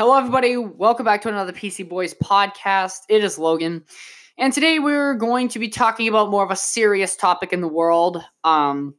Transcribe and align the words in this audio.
Hello, 0.00 0.16
everybody. 0.16 0.56
Welcome 0.56 1.04
back 1.04 1.20
to 1.20 1.28
another 1.28 1.52
PC 1.52 1.86
Boys 1.86 2.14
podcast. 2.14 3.00
It 3.10 3.22
is 3.22 3.38
Logan, 3.38 3.84
and 4.38 4.50
today 4.50 4.78
we're 4.78 5.12
going 5.12 5.48
to 5.48 5.58
be 5.58 5.68
talking 5.68 6.08
about 6.08 6.30
more 6.30 6.42
of 6.42 6.50
a 6.50 6.56
serious 6.56 7.16
topic 7.16 7.52
in 7.52 7.60
the 7.60 7.68
world. 7.68 8.24
Um, 8.42 8.94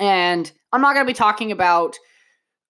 and 0.00 0.50
I'm 0.72 0.80
not 0.80 0.94
going 0.94 1.06
to 1.06 1.08
be 1.08 1.14
talking 1.14 1.52
about 1.52 1.96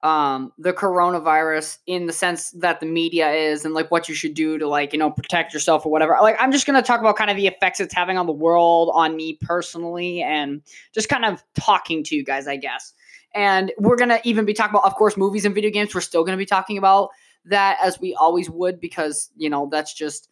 um, 0.03 0.53
the 0.59 0.75
coronavirus 0.75 1.79
in 1.87 2.05
the 2.05 2.13
sense 2.13 2.51
that 2.51 2.81
the 2.81 2.85
media 2.85 3.31
is 3.31 3.65
and 3.65 3.73
like 3.73 3.91
what 3.91 4.07
you 4.07 4.15
should 4.15 4.35
do 4.35 4.59
to 4.59 4.69
like 4.69 4.93
you 4.93 4.99
know 4.99 5.11
protect 5.11 5.55
yourself 5.55 5.87
or 5.87 5.91
whatever. 5.91 6.15
Like 6.21 6.37
I'm 6.39 6.53
just 6.53 6.67
going 6.67 6.79
to 6.79 6.87
talk 6.87 7.01
about 7.01 7.17
kind 7.17 7.31
of 7.31 7.39
the 7.39 7.47
effects 7.47 7.81
it's 7.81 7.95
having 7.95 8.19
on 8.19 8.27
the 8.27 8.33
world, 8.33 8.91
on 8.93 9.17
me 9.17 9.39
personally, 9.41 10.21
and 10.21 10.61
just 10.93 11.09
kind 11.09 11.25
of 11.25 11.43
talking 11.59 12.05
to 12.05 12.17
you 12.17 12.23
guys, 12.23 12.47
I 12.47 12.57
guess. 12.57 12.93
And 13.35 13.73
we're 13.79 13.97
going 13.97 14.11
to 14.11 14.21
even 14.25 14.45
be 14.45 14.53
talking 14.53 14.75
about, 14.75 14.85
of 14.85 14.95
course, 14.95 15.17
movies 15.17 15.47
and 15.47 15.55
video 15.55 15.71
games. 15.71 15.95
We're 15.95 16.03
still 16.03 16.23
going 16.23 16.37
to 16.37 16.43
be 16.43 16.47
talking 16.47 16.77
about 16.77 17.13
that 17.47 17.79
as 17.83 18.01
we 18.01 18.15
always 18.15 18.51
would 18.51 18.81
because, 18.81 19.31
you 19.37 19.49
know, 19.49 19.69
that's 19.71 19.95
just, 19.95 20.29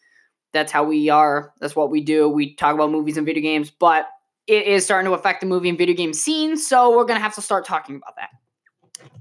that's 0.53 0.73
how 0.73 0.85
we 0.85 1.09
are. 1.09 1.53
That's 1.61 1.77
what 1.77 1.91
we 1.91 2.01
do. 2.01 2.29
We 2.29 2.55
talk 2.55 2.75
about 2.75 2.91
movies 2.91 3.17
and 3.17 3.27
video 3.27 3.43
games, 3.43 3.71
but 3.71 4.09
it 4.47 4.67
is 4.67 4.85
starting 4.85 5.11
to 5.11 5.15
affect 5.15 5.41
the 5.41 5.47
movie 5.47 5.69
and 5.69 5.79
video 5.79 5.95
game 5.95 6.13
scene. 6.13 6.57
So 6.57 6.91
we're 6.91 7.05
going 7.05 7.19
to 7.19 7.23
have 7.23 7.35
to 7.35 7.43
start 7.43 7.67
talking 7.67 7.97
about 7.97 8.15
that 8.17 8.31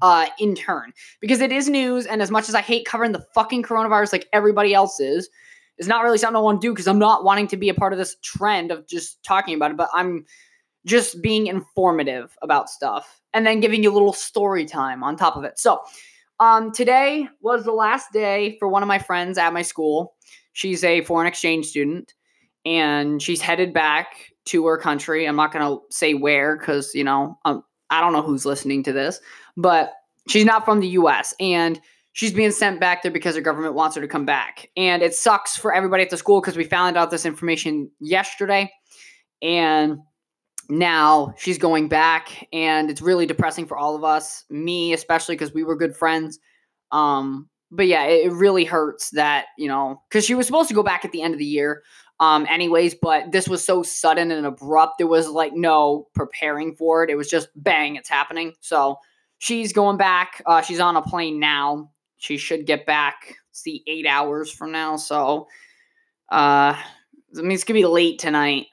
uh, 0.02 0.27
in 0.39 0.55
turn 0.55 0.93
because 1.21 1.41
it 1.41 1.52
is 1.52 1.69
news. 1.69 2.05
And 2.05 2.21
as 2.21 2.31
much 2.31 2.49
as 2.49 2.55
I 2.55 2.61
hate 2.61 2.85
covering 2.85 3.11
the 3.11 3.25
fucking 3.33 3.63
coronavirus 3.63 4.13
like 4.13 4.27
everybody 4.33 4.73
else 4.73 4.99
is, 4.99 5.30
it's 5.77 5.88
not 5.88 6.03
really 6.03 6.17
something 6.17 6.35
I 6.35 6.39
want 6.39 6.61
to 6.61 6.67
do 6.67 6.71
because 6.71 6.88
I'm 6.88 6.99
not 6.99 7.23
wanting 7.23 7.47
to 7.47 7.57
be 7.57 7.69
a 7.69 7.73
part 7.73 7.94
of 7.94 7.99
this 7.99 8.16
trend 8.21 8.71
of 8.71 8.88
just 8.88 9.23
talking 9.23 9.55
about 9.55 9.71
it, 9.71 9.77
but 9.77 9.89
I'm 9.94 10.25
just 10.85 11.21
being 11.21 11.47
informative 11.47 12.38
about 12.41 12.69
stuff 12.69 13.21
and 13.33 13.45
then 13.45 13.59
giving 13.59 13.81
you 13.81 13.91
a 13.91 13.94
little 13.94 14.13
story 14.13 14.66
time 14.66 15.03
on 15.03 15.16
top 15.16 15.35
of 15.35 15.44
it. 15.44 15.57
So, 15.57 15.81
um, 16.43 16.73
today 16.73 17.29
was 17.39 17.63
the 17.63 17.71
last 17.71 18.11
day 18.11 18.57
for 18.59 18.67
one 18.67 18.83
of 18.83 18.88
my 18.88 18.99
friends 18.99 19.38
at 19.38 19.53
my 19.53 19.61
school. 19.61 20.13
She's 20.52 20.83
a 20.83 21.02
foreign 21.05 21.25
exchange 21.25 21.67
student 21.67 22.13
and 22.66 23.22
she's 23.22 23.39
headed 23.39 23.73
back 23.73 24.08
to 24.47 24.66
her 24.66 24.77
country. 24.77 25.25
I'm 25.25 25.38
not 25.38 25.53
going 25.53 25.66
to 25.66 25.81
say 25.89 26.14
where 26.14 26.58
because, 26.58 26.94
you 26.94 27.05
know, 27.05 27.39
um, 27.45 27.64
I 27.89 28.02
don't 28.02 28.11
know 28.11 28.21
who's 28.21 28.45
listening 28.45 28.83
to 28.83 28.91
this, 28.91 29.21
but 29.55 29.94
she's 30.27 30.44
not 30.44 30.66
from 30.66 30.81
the 30.81 30.89
US 30.89 31.33
and 31.39 31.80
she's 32.11 32.33
being 32.33 32.52
sent 32.52 32.77
back 32.77 33.03
there 33.03 33.11
because 33.11 33.36
her 33.36 33.41
government 33.41 33.73
wants 33.73 33.95
her 33.95 34.02
to 34.02 34.08
come 34.08 34.25
back. 34.25 34.69
And 34.75 35.02
it 35.02 35.16
sucks 35.16 35.55
for 35.55 35.73
everybody 35.73 36.03
at 36.03 36.09
the 36.09 36.17
school 36.17 36.41
because 36.41 36.58
we 36.58 36.66
found 36.66 36.97
out 36.97 37.09
this 37.09 37.25
information 37.25 37.89
yesterday. 38.02 38.69
And 39.41 39.99
now 40.69 41.33
she's 41.38 41.58
going 41.58 41.88
back 41.88 42.47
and 42.53 42.89
it's 42.89 43.02
really 43.02 43.25
depressing 43.25 43.66
for 43.66 43.78
all 43.78 43.95
of 43.95 44.03
us 44.03 44.45
me 44.50 44.94
especially 44.94 45.36
because 45.36 45.53
we 45.53 45.64
were 45.64 45.75
good 45.75 45.95
friends. 45.95 46.39
Um 46.92 47.50
but 47.72 47.88
yeah 47.88 48.05
it, 48.05 48.28
it 48.28 48.33
really 48.33 48.66
hurts 48.66 49.09
that 49.11 49.45
you 49.58 49.67
know 49.67 50.02
because 50.09 50.25
she 50.25 50.36
was 50.36 50.45
supposed 50.45 50.70
to 50.70 50.75
go 50.75 50.83
back 50.83 51.03
at 51.03 51.11
the 51.11 51.22
end 51.22 51.33
of 51.33 51.39
the 51.39 51.45
year 51.45 51.83
um 52.20 52.45
anyways 52.50 52.95
but 53.02 53.31
this 53.31 53.47
was 53.47 53.66
so 53.66 53.81
sudden 53.81 54.31
and 54.31 54.45
abrupt 54.45 55.00
there 55.00 55.08
was 55.08 55.28
like 55.28 55.53
no 55.53 56.08
preparing 56.14 56.75
for 56.75 57.03
it. 57.03 57.09
It 57.09 57.16
was 57.16 57.30
just 57.30 57.50
bang 57.55 57.95
it's 57.95 58.09
happening. 58.09 58.53
So 58.61 58.98
she's 59.39 59.73
going 59.73 59.98
back 59.98 60.42
uh 60.45 60.61
she's 60.61 60.80
on 60.80 60.95
a 60.95 61.02
plane 61.02 61.39
now. 61.39 61.92
She 62.17 62.38
should 62.38 62.66
get 62.66 62.86
back 62.86 63.36
see 63.52 63.83
eight 63.88 64.08
hours 64.08 64.52
from 64.52 64.72
now 64.72 64.95
so 64.95 65.48
uh 66.31 66.77
I 67.36 67.42
mean, 67.42 67.53
it's 67.53 67.64
gonna 67.64 67.80
be 67.80 67.86
late 67.86 68.20
tonight 68.20 68.67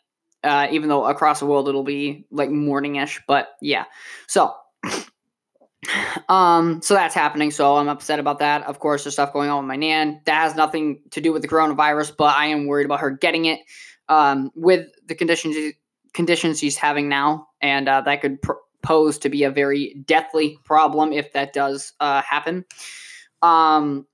uh, 0.44 0.68
even 0.70 0.88
though 0.88 1.04
across 1.04 1.40
the 1.40 1.46
world 1.46 1.68
it'll 1.68 1.84
be 1.84 2.26
like 2.30 2.50
morningish. 2.50 3.20
But 3.26 3.50
yeah, 3.60 3.84
so 4.26 4.54
um, 6.28 6.80
so 6.82 6.94
that's 6.94 7.14
happening. 7.14 7.50
So 7.50 7.76
I'm 7.76 7.88
upset 7.88 8.18
about 8.18 8.38
that. 8.40 8.62
Of 8.64 8.78
course, 8.78 9.04
there's 9.04 9.14
stuff 9.14 9.32
going 9.32 9.50
on 9.50 9.64
with 9.64 9.68
my 9.68 9.76
nan 9.76 10.20
that 10.26 10.42
has 10.42 10.54
nothing 10.54 11.00
to 11.10 11.20
do 11.20 11.32
with 11.32 11.42
the 11.42 11.48
coronavirus, 11.48 12.16
but 12.16 12.36
I 12.36 12.46
am 12.46 12.66
worried 12.66 12.86
about 12.86 13.00
her 13.00 13.10
getting 13.10 13.46
it 13.46 13.60
um, 14.08 14.50
with 14.54 14.88
the 15.06 15.14
conditions 15.14 15.74
conditions 16.12 16.58
she's 16.58 16.76
having 16.76 17.08
now, 17.08 17.48
and 17.60 17.88
uh, 17.88 18.00
that 18.02 18.20
could 18.20 18.42
pr- 18.42 18.52
pose 18.82 19.18
to 19.18 19.28
be 19.28 19.44
a 19.44 19.50
very 19.50 19.94
deathly 20.06 20.58
problem 20.64 21.12
if 21.12 21.32
that 21.32 21.52
does 21.52 21.92
uh, 22.00 22.22
happen. 22.22 22.64
Um, 23.42 24.06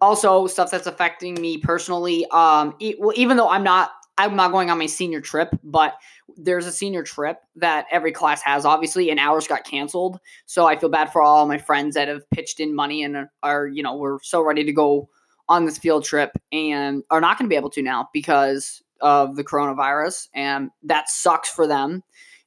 also, 0.00 0.46
stuff 0.46 0.70
that's 0.70 0.86
affecting 0.86 1.34
me 1.34 1.58
personally. 1.58 2.26
Um, 2.30 2.74
e- 2.78 2.96
well, 2.98 3.12
even 3.16 3.36
though 3.36 3.48
I'm 3.48 3.64
not 3.64 3.90
I'm 4.18 4.36
not 4.36 4.52
going 4.52 4.70
on 4.70 4.78
my 4.78 4.86
senior 4.86 5.20
trip, 5.20 5.48
but 5.62 5.94
there's 6.36 6.66
a 6.66 6.72
senior 6.72 7.02
trip 7.02 7.38
that 7.56 7.86
every 7.90 8.12
class 8.12 8.42
has, 8.42 8.64
obviously, 8.64 9.10
and 9.10 9.18
ours 9.18 9.46
got 9.46 9.64
canceled. 9.64 10.20
So 10.46 10.66
I 10.66 10.76
feel 10.76 10.90
bad 10.90 11.12
for 11.12 11.22
all 11.22 11.46
my 11.46 11.58
friends 11.58 11.94
that 11.94 12.08
have 12.08 12.28
pitched 12.30 12.60
in 12.60 12.74
money 12.74 13.02
and 13.02 13.28
are, 13.42 13.66
you 13.66 13.82
know, 13.82 13.96
we're 13.96 14.20
so 14.22 14.42
ready 14.42 14.64
to 14.64 14.72
go 14.72 15.08
on 15.48 15.64
this 15.64 15.78
field 15.78 16.04
trip 16.04 16.32
and 16.52 17.02
are 17.10 17.20
not 17.20 17.38
going 17.38 17.48
to 17.48 17.52
be 17.52 17.56
able 17.56 17.70
to 17.70 17.82
now 17.82 18.08
because 18.12 18.82
of 19.00 19.36
the 19.36 19.44
coronavirus. 19.44 20.28
And 20.34 20.70
that 20.82 21.08
sucks 21.08 21.48
for 21.48 21.66
them. 21.66 22.02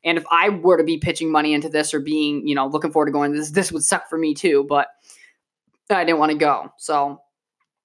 And 0.05 0.17
if 0.17 0.25
I 0.31 0.49
were 0.49 0.77
to 0.77 0.83
be 0.83 0.97
pitching 0.97 1.31
money 1.31 1.53
into 1.53 1.69
this 1.69 1.93
or 1.93 1.99
being, 1.99 2.47
you 2.47 2.55
know, 2.55 2.67
looking 2.67 2.91
forward 2.91 3.07
to 3.07 3.11
going 3.11 3.31
this, 3.31 3.51
this 3.51 3.71
would 3.71 3.83
suck 3.83 4.09
for 4.09 4.17
me 4.17 4.33
too. 4.33 4.65
But 4.67 4.87
I 5.89 6.03
didn't 6.03 6.19
want 6.19 6.31
to 6.31 6.37
go. 6.37 6.71
So 6.77 7.21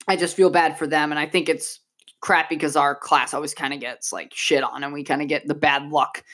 I 0.06 0.17
just 0.17 0.37
feel 0.37 0.50
bad 0.50 0.78
for 0.78 0.87
them. 0.87 1.11
And 1.11 1.19
I 1.19 1.27
think 1.27 1.49
it's 1.49 1.81
crap 2.21 2.49
because 2.49 2.77
our 2.77 2.95
class 2.95 3.34
always 3.34 3.55
kind 3.55 3.73
of 3.73 3.81
gets 3.81 4.12
like 4.12 4.33
shit 4.34 4.62
on 4.62 4.84
and 4.84 4.93
we 4.93 5.05
kind 5.05 5.23
of 5.23 5.29
get 5.29 5.47
the 5.47 5.55
bad 5.55 5.89
luck 5.91 6.25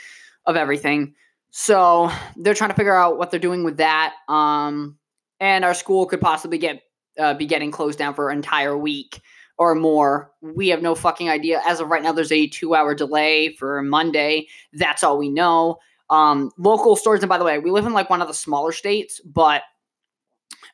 of 0.46 0.56
everything. 0.56 1.14
So 1.50 2.10
they're 2.36 2.54
trying 2.54 2.70
to 2.70 2.76
figure 2.76 2.96
out 2.96 3.18
what 3.18 3.30
they're 3.30 3.40
doing 3.40 3.64
with 3.64 3.76
that. 3.76 4.14
Um, 4.28 4.98
and 5.40 5.64
our 5.64 5.74
school 5.74 6.06
could 6.06 6.20
possibly 6.20 6.58
get 6.58 6.82
uh, 7.18 7.34
be 7.34 7.46
getting 7.46 7.70
closed 7.70 7.98
down 7.98 8.14
for 8.14 8.30
an 8.30 8.38
entire 8.38 8.76
week 8.76 9.20
or 9.56 9.74
more. 9.74 10.32
We 10.40 10.68
have 10.68 10.82
no 10.82 10.94
fucking 10.94 11.30
idea. 11.30 11.62
As 11.64 11.80
of 11.80 11.88
right 11.88 12.02
now, 12.02 12.12
there's 12.12 12.32
a 12.32 12.48
two 12.48 12.74
hour 12.74 12.94
delay 12.94 13.54
for 13.54 13.82
Monday. 13.82 14.48
That's 14.72 15.04
all 15.04 15.18
we 15.18 15.28
know. 15.28 15.78
Um, 16.10 16.50
local 16.58 16.96
stores, 16.96 17.20
and 17.20 17.28
by 17.28 17.38
the 17.38 17.44
way, 17.44 17.58
we 17.58 17.70
live 17.70 17.86
in 17.86 17.92
like 17.92 18.10
one 18.10 18.20
of 18.20 18.28
the 18.28 18.34
smaller 18.34 18.72
states, 18.72 19.20
but 19.24 19.62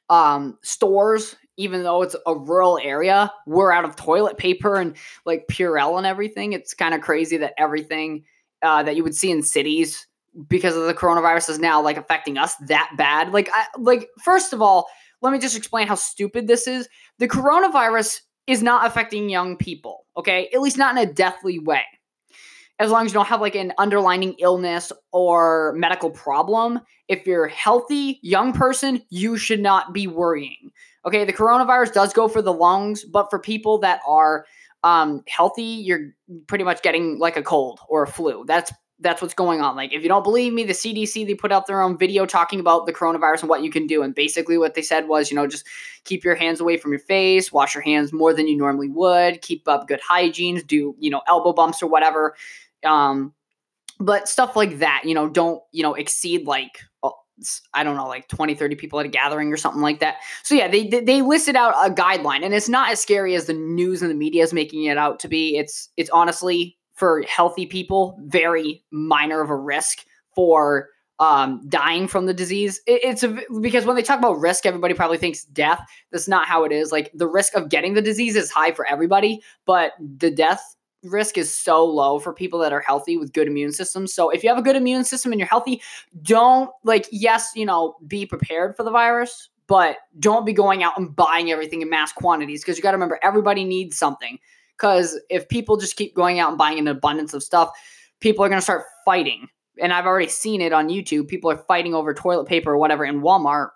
um, 0.09 0.59
stores 0.63 1.37
even 1.61 1.83
though 1.83 2.01
it's 2.01 2.17
a 2.27 2.35
rural 2.35 2.79
area, 2.83 3.31
we're 3.47 3.71
out 3.71 3.85
of 3.85 3.95
toilet 3.95 4.39
paper 4.39 4.77
and 4.77 4.97
like 5.27 5.47
Purell 5.47 5.99
and 5.99 6.07
everything. 6.07 6.55
It's 6.55 6.73
kind 6.73 6.95
of 6.95 7.03
crazy 7.03 7.37
that 7.37 7.53
everything 7.59 8.25
uh, 8.63 8.83
that 8.83 8.97
you 8.97 9.03
would 9.03 9.15
see 9.15 9.31
in 9.31 9.43
cities 9.43 10.07
because 10.49 10.75
of 10.75 10.87
the 10.87 10.95
coronavirus 10.95 11.51
is 11.51 11.59
now 11.59 11.83
like 11.83 11.99
affecting 11.99 12.39
us 12.39 12.55
that 12.69 12.91
bad. 12.97 13.33
Like, 13.33 13.51
I, 13.53 13.67
like 13.79 14.09
first 14.23 14.55
of 14.55 14.63
all, 14.63 14.89
let 15.21 15.33
me 15.33 15.39
just 15.39 15.57
explain 15.57 15.87
how 15.87 15.97
stupid 15.97 16.47
this 16.47 16.67
is. 16.67 16.89
The 17.19 17.29
coronavirus 17.29 18.23
is 18.47 18.63
not 18.63 18.87
affecting 18.87 19.29
young 19.29 19.59
people, 19.59 20.07
okay? 20.17 20.49
At 20.55 20.63
least 20.63 20.79
not 20.79 20.97
in 20.97 21.09
a 21.09 21.13
deathly 21.13 21.59
way. 21.59 21.85
As 22.79 22.91
long 22.91 23.05
as 23.05 23.13
you 23.13 23.15
don't 23.15 23.27
have 23.27 23.43
like 23.43 23.55
an 23.55 23.75
underlying 23.77 24.35
illness 24.39 24.91
or 25.13 25.75
medical 25.77 26.11
problem, 26.11 26.81
if 27.09 27.27
you're 27.27 27.49
healthy, 27.49 28.19
young 28.23 28.55
person, 28.55 29.03
you 29.11 29.37
should 29.37 29.61
not 29.61 29.93
be 29.93 30.07
worrying. 30.07 30.71
Okay, 31.07 31.25
the 31.25 31.33
coronavirus 31.33 31.93
does 31.93 32.13
go 32.13 32.29
for 32.29 32.43
the 32.43 32.53
lungs, 32.53 33.05
but 33.05 33.31
for 33.31 33.39
people 33.39 33.79
that 33.79 34.01
are 34.07 34.45
um, 34.85 35.23
healthy, 35.29 35.63
you're 35.63 36.13
pretty 36.47 36.65
much 36.65 36.83
getting 36.83 37.19
like 37.19 37.37
a 37.37 37.43
cold 37.43 37.81
or 37.89 38.03
a 38.03 38.07
flu. 38.07 38.45
That's 38.47 38.73
that's 39.03 39.23
what's 39.23 39.35
going 39.35 39.63
on. 39.63 39.77
Like, 39.77 39.93
if 39.95 40.03
you 40.03 40.09
don't 40.09 40.23
believe 40.23 40.53
me, 40.53 40.63
the 40.63 40.75
CDC 40.75 41.27
they 41.27 41.35
put 41.35 41.53
out 41.53 41.67
their 41.67 41.81
own 41.81 41.97
video 41.97 42.27
talking 42.27 42.61
about 42.61 42.87
the 42.87 42.93
coronavirus 42.93 43.41
and 43.41 43.49
what 43.49 43.63
you 43.63 43.71
can 43.71 43.87
do. 43.87 44.03
And 44.03 44.15
basically, 44.15 44.59
what 44.59 44.75
they 44.75 44.83
said 44.83 45.09
was, 45.09 45.31
you 45.31 45.37
know, 45.37 45.47
just 45.47 45.67
keep 46.05 46.23
your 46.23 46.35
hands 46.35 46.61
away 46.61 46.77
from 46.77 46.93
your 46.93 47.01
face, 47.01 47.51
wash 47.51 47.75
your 47.75 47.83
hands 47.83 48.13
more 48.13 48.35
than 48.35 48.47
you 48.47 48.57
normally 48.57 48.89
would, 48.89 49.41
keep 49.41 49.67
up 49.67 49.89
good 49.89 50.01
hygiene, 50.07 50.63
do 50.67 50.95
you 50.99 51.11
know 51.11 51.23
elbow 51.27 51.53
bumps 51.53 51.83
or 51.83 51.87
whatever. 51.87 52.37
Um, 52.85 53.33
but 53.99 54.29
stuff 54.29 54.57
like 54.57 54.79
that, 54.79 55.03
you 55.05 55.15
know, 55.15 55.29
don't 55.29 55.63
you 55.73 55.83
know 55.83 55.95
exceed 55.95 56.47
like 56.47 56.81
I 57.75 57.85
don't 57.85 57.97
know, 57.97 58.07
like 58.07 58.29
20, 58.29 58.55
30 58.55 58.77
people 58.77 59.01
at 59.01 59.07
a 59.07 59.09
gathering 59.09 59.53
or 59.53 59.57
something 59.57 59.83
like 59.83 60.01
that. 60.01 60.17
So 60.43 60.55
yeah, 60.55 60.69
they 60.69 60.87
they 60.87 61.23
listed 61.23 61.57
out 61.57 61.75
a 61.75 61.93
guideline, 61.93 62.45
and 62.45 62.55
it's 62.55 62.69
not 62.69 62.91
as 62.91 63.01
scary 63.01 63.35
as 63.35 63.47
the 63.47 63.55
news 63.55 64.03
and 64.03 64.11
the 64.11 64.15
media 64.15 64.43
is 64.43 64.53
making 64.53 64.85
it 64.85 64.99
out 64.99 65.19
to 65.21 65.29
be. 65.29 65.57
It's 65.57 65.89
it's 65.97 66.11
honestly 66.11 66.77
for 66.95 67.23
healthy 67.23 67.67
people 67.67 68.19
very 68.27 68.85
minor 68.91 69.41
of 69.41 69.49
a 69.49 69.57
risk 69.57 70.05
for 70.35 70.89
um, 71.21 71.61
dying 71.69 72.09
from 72.09 72.27
the 72.27 72.35
disease. 72.35 72.81
It, 72.87 73.05
it's 73.05 73.23
a, 73.23 73.39
because 73.61 73.85
when 73.85 73.95
they 73.95 74.03
talk 74.03 74.19
about 74.19 74.41
risk, 74.41 74.65
everybody 74.65 74.95
probably 74.95 75.19
thinks 75.19 75.45
death. 75.45 75.87
That's 76.11 76.27
not 76.27 76.47
how 76.47 76.65
it 76.65 76.73
is. 76.73 76.91
Like 76.93 77.11
the 77.15 77.29
risk 77.29 77.55
of 77.55 77.69
getting 77.69 77.95
the 77.95 78.03
disease 78.03 78.37
is 78.37 78.51
high 78.51 78.73
for 78.73 78.87
everybody, 78.87 79.41
but 79.67 79.93
the 80.01 80.31
death 80.31 80.77
risk 81.03 81.39
is 81.39 81.55
so 81.55 81.85
low 81.85 82.19
for 82.19 82.33
people 82.33 82.59
that 82.61 82.73
are 82.73 82.81
healthy 82.81 83.17
with 83.17 83.33
good 83.33 83.47
immune 83.47 83.73
systems. 83.73 84.13
So 84.13 84.31
if 84.31 84.43
you 84.43 84.49
have 84.49 84.59
a 84.59 84.63
good 84.63 84.77
immune 84.77 85.05
system 85.05 85.33
and 85.33 85.39
you're 85.39 85.49
healthy, 85.49 85.83
don't 86.23 86.71
like 86.85 87.07
yes, 87.11 87.51
you 87.55 87.65
know, 87.65 87.97
be 88.07 88.27
prepared 88.27 88.77
for 88.77 88.83
the 88.83 88.91
virus, 88.91 89.49
but 89.67 89.99
don't 90.19 90.45
be 90.45 90.53
going 90.53 90.83
out 90.83 90.99
and 90.99 91.15
buying 91.15 91.51
everything 91.51 91.83
in 91.83 91.91
mass 91.91 92.13
quantities 92.13 92.63
because 92.63 92.77
you 92.77 92.83
got 92.83 92.91
to 92.91 92.97
remember 92.97 93.19
everybody 93.23 93.65
needs 93.65 93.97
something. 93.97 94.39
Cuz 94.77 95.19
if 95.31 95.49
people 95.49 95.77
just 95.77 95.97
keep 95.97 96.15
going 96.15 96.39
out 96.39 96.51
and 96.51 96.59
buying 96.59 96.79
an 96.79 96.89
abundance 96.89 97.35
of 97.35 97.43
stuff, 97.43 97.71
people 98.21 98.45
are 98.45 98.49
going 98.49 98.59
to 98.59 98.63
start 98.63 98.85
fighting. 99.05 99.49
And 99.79 99.93
I've 99.93 100.07
already 100.07 100.29
seen 100.29 100.61
it 100.61 100.73
on 100.73 100.89
YouTube. 100.89 101.29
People 101.29 101.51
are 101.51 101.65
fighting 101.69 101.95
over 101.95 102.13
toilet 102.13 102.47
paper 102.47 102.73
or 102.73 102.79
whatever 102.79 103.05
in 103.05 103.23
Walmart 103.23 103.71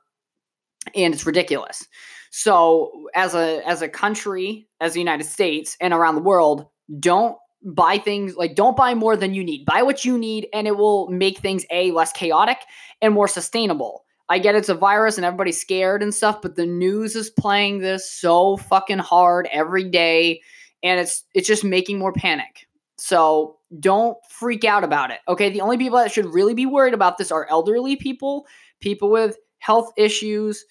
and 0.94 1.14
it's 1.14 1.26
ridiculous. 1.26 1.86
So 2.30 3.08
as 3.14 3.34
a 3.34 3.62
as 3.66 3.80
a 3.80 3.88
country, 3.88 4.66
as 4.80 4.94
the 4.94 5.00
United 5.00 5.24
States 5.24 5.76
and 5.80 5.94
around 5.94 6.16
the 6.16 6.22
world, 6.22 6.66
don't 7.00 7.36
buy 7.64 7.98
things 7.98 8.36
like 8.36 8.54
don't 8.54 8.76
buy 8.76 8.94
more 8.94 9.16
than 9.16 9.34
you 9.34 9.42
need. 9.42 9.64
Buy 9.64 9.82
what 9.82 10.04
you 10.04 10.19
need 10.19 10.48
and 10.52 10.66
it 10.66 10.76
will 10.76 11.08
make 11.08 11.38
things 11.38 11.64
a 11.70 11.90
less 11.92 12.12
chaotic 12.12 12.58
and 13.00 13.14
more 13.14 13.28
sustainable. 13.28 14.04
I 14.28 14.38
get 14.38 14.54
it's 14.54 14.69
a 14.69 14.75
virus 14.75 15.16
and 15.16 15.25
everybody's 15.25 15.60
scared 15.60 16.02
and 16.02 16.14
stuff, 16.14 16.40
but 16.42 16.56
the 16.56 16.66
news 16.66 17.16
is 17.16 17.31
playing 17.31 17.78
this 17.78 18.10
so 18.10 18.56
fucking 18.56 18.98
hard 18.98 19.48
every 19.52 19.84
day 19.84 20.40
and 20.82 21.00
it's 21.00 21.25
it's 21.34 21.48
just 21.48 21.64
making 21.64 21.98
more 21.98 22.12
panic. 22.12 22.66
So 22.98 23.58
don't 23.81 24.16
freak 24.31 24.64
out 24.64 24.84
about 24.84 25.10
it. 25.10 25.19
Okay, 25.26 25.50
the 25.50 25.60
only 25.60 25.78
people 25.78 25.98
that 25.98 26.12
should 26.12 26.32
really 26.32 26.54
be 26.54 26.66
worried 26.66 26.94
about 26.94 27.19
this 27.19 27.32
are 27.32 27.46
elderly 27.50 27.96
people, 27.96 28.46
people 28.81 29.10
with 29.10 29.36
health 29.58 29.90
issues, 29.96 30.64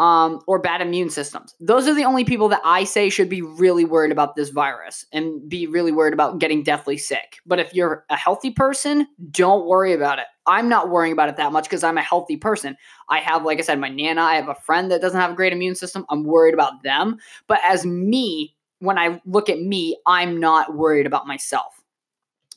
um, 0.00 0.40
or 0.46 0.58
bad 0.58 0.80
immune 0.80 1.10
systems. 1.10 1.54
Those 1.60 1.86
are 1.86 1.92
the 1.92 2.06
only 2.06 2.24
people 2.24 2.48
that 2.48 2.62
I 2.64 2.84
say 2.84 3.10
should 3.10 3.28
be 3.28 3.42
really 3.42 3.84
worried 3.84 4.10
about 4.10 4.34
this 4.34 4.48
virus 4.48 5.04
and 5.12 5.46
be 5.46 5.66
really 5.66 5.92
worried 5.92 6.14
about 6.14 6.38
getting 6.38 6.62
deathly 6.62 6.96
sick. 6.96 7.36
But 7.44 7.58
if 7.58 7.74
you're 7.74 8.06
a 8.08 8.16
healthy 8.16 8.50
person, 8.50 9.06
don't 9.30 9.66
worry 9.66 9.92
about 9.92 10.18
it. 10.18 10.24
I'm 10.46 10.70
not 10.70 10.88
worrying 10.88 11.12
about 11.12 11.28
it 11.28 11.36
that 11.36 11.52
much 11.52 11.64
because 11.64 11.84
I'm 11.84 11.98
a 11.98 12.02
healthy 12.02 12.38
person. 12.38 12.78
I 13.10 13.18
have, 13.18 13.44
like 13.44 13.58
I 13.58 13.60
said, 13.60 13.78
my 13.78 13.90
Nana, 13.90 14.22
I 14.22 14.36
have 14.36 14.48
a 14.48 14.54
friend 14.54 14.90
that 14.90 15.02
doesn't 15.02 15.20
have 15.20 15.32
a 15.32 15.36
great 15.36 15.52
immune 15.52 15.74
system. 15.74 16.06
I'm 16.08 16.24
worried 16.24 16.54
about 16.54 16.82
them. 16.82 17.18
But 17.46 17.60
as 17.62 17.84
me, 17.84 18.56
when 18.78 18.98
I 18.98 19.20
look 19.26 19.50
at 19.50 19.60
me, 19.60 19.98
I'm 20.06 20.40
not 20.40 20.76
worried 20.76 21.06
about 21.06 21.26
myself. 21.26 21.82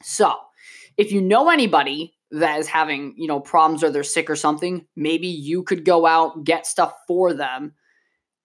So, 0.01 0.33
if 0.95 1.11
you 1.11 1.21
know 1.21 1.49
anybody 1.49 2.13
that 2.33 2.59
is 2.59 2.67
having, 2.67 3.13
you 3.15 3.27
know, 3.27 3.39
problems 3.39 3.83
or 3.83 3.91
they're 3.91 4.03
sick 4.03 4.29
or 4.29 4.35
something, 4.35 4.85
maybe 4.95 5.27
you 5.27 5.63
could 5.63 5.85
go 5.85 6.05
out, 6.05 6.43
get 6.43 6.65
stuff 6.65 6.93
for 7.07 7.33
them. 7.33 7.73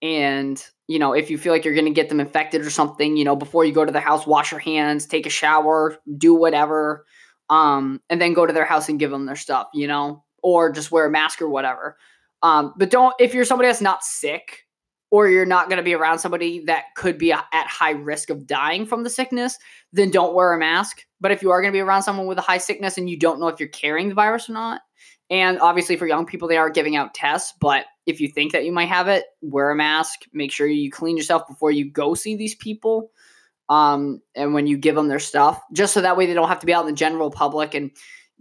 And, 0.03 0.63
you 0.87 0.99
know, 0.99 1.15
if 1.15 1.31
you 1.31 1.39
feel 1.39 1.53
like 1.53 1.65
you're 1.65 1.75
going 1.75 1.87
to 1.87 1.91
get 1.91 2.09
them 2.09 2.21
infected 2.21 2.61
or 2.61 2.71
something, 2.71 3.17
you 3.17 3.25
know, 3.25 3.35
before 3.35 3.65
you 3.65 3.73
go 3.73 3.85
to 3.85 3.93
the 3.93 3.99
house, 3.99 4.27
wash 4.27 4.53
your 4.53 4.61
hands, 4.61 5.07
take 5.07 5.27
a 5.27 5.31
shower, 5.31 5.97
do 6.19 6.35
whatever, 6.35 7.07
um, 7.51 8.01
and 8.11 8.21
then 8.21 8.35
go 8.35 8.47
to 8.47 8.53
their 8.53 8.67
house 8.67 8.89
and 8.89 8.99
give 8.99 9.11
them 9.11 9.25
their 9.25 9.37
stuff, 9.37 9.69
you 9.73 9.87
know, 9.87 10.23
or 10.43 10.71
just 10.71 10.93
wear 10.93 11.07
a 11.07 11.11
mask 11.11 11.41
or 11.41 11.49
whatever. 11.49 11.97
Um, 12.43 12.75
but 12.77 12.91
don't, 12.91 13.15
if 13.19 13.35
you're 13.35 13.47
somebody 13.47 13.69
that's 13.69 13.81
not 13.81 14.05
sick, 14.05 14.67
or 15.11 15.29
you're 15.29 15.47
not 15.47 15.69
going 15.69 15.79
to 15.79 15.83
be 15.83 15.95
around 15.95 16.19
somebody 16.19 16.65
that 16.67 16.95
could 16.95 17.17
be 17.17 17.33
at 17.33 17.47
high 17.53 17.93
risk 17.93 18.31
of 18.31 18.47
dying 18.47 18.85
from 18.85 19.05
the 19.05 19.11
sickness, 19.11 19.59
then 19.93 20.11
don't 20.11 20.35
wear 20.35 20.53
a 20.53 20.59
mask. 20.59 21.05
But 21.21 21.31
if 21.31 21.43
you 21.43 21.51
are 21.51 21.63
going 21.63 21.73
to 21.73 21.77
be 21.77 21.81
around 21.81 22.03
someone 22.03 22.27
with 22.27 22.39
a 22.39 22.43
high 22.43 22.59
sickness 22.59 22.99
and 22.99 23.09
you 23.09 23.19
don't 23.19 23.41
know 23.41 23.49
if 23.49 23.59
you're 23.59 23.71
carrying 23.71 24.09
the 24.09 24.15
virus 24.15 24.49
or 24.49 24.53
not, 24.53 24.83
and 25.31 25.59
obviously 25.61 25.97
for 25.97 26.07
young 26.07 26.27
people, 26.27 26.49
they 26.49 26.57
are 26.57 26.71
giving 26.71 26.97
out 26.97 27.15
tests, 27.15 27.53
but 27.61 27.87
if 28.07 28.21
you 28.21 28.29
think 28.29 28.53
that 28.53 28.65
you 28.65 28.73
might 28.73 28.89
have 28.89 29.09
it, 29.09 29.25
wear 29.43 29.71
a 29.71 29.77
mask. 29.77 30.21
Make 30.33 30.51
sure 30.51 30.67
you 30.67 30.91
clean 30.91 31.17
yourself 31.17 31.47
before 31.47 31.71
you 31.71 31.91
go 31.91 32.15
see 32.15 32.37
these 32.37 32.55
people. 32.55 33.11
Um, 33.69 34.23
and 34.35 34.55
when 34.55 34.67
you 34.67 34.79
give 34.79 34.95
them 34.95 35.09
their 35.09 35.19
stuff, 35.19 35.63
just 35.75 35.93
so 35.93 36.01
that 36.01 36.17
way 36.17 36.25
they 36.25 36.33
don't 36.33 36.49
have 36.49 36.61
to 36.61 36.67
be 36.67 36.73
out 36.73 36.87
in 36.87 36.91
the 36.91 36.97
general 36.97 37.31
public 37.31 37.75
and 37.75 37.91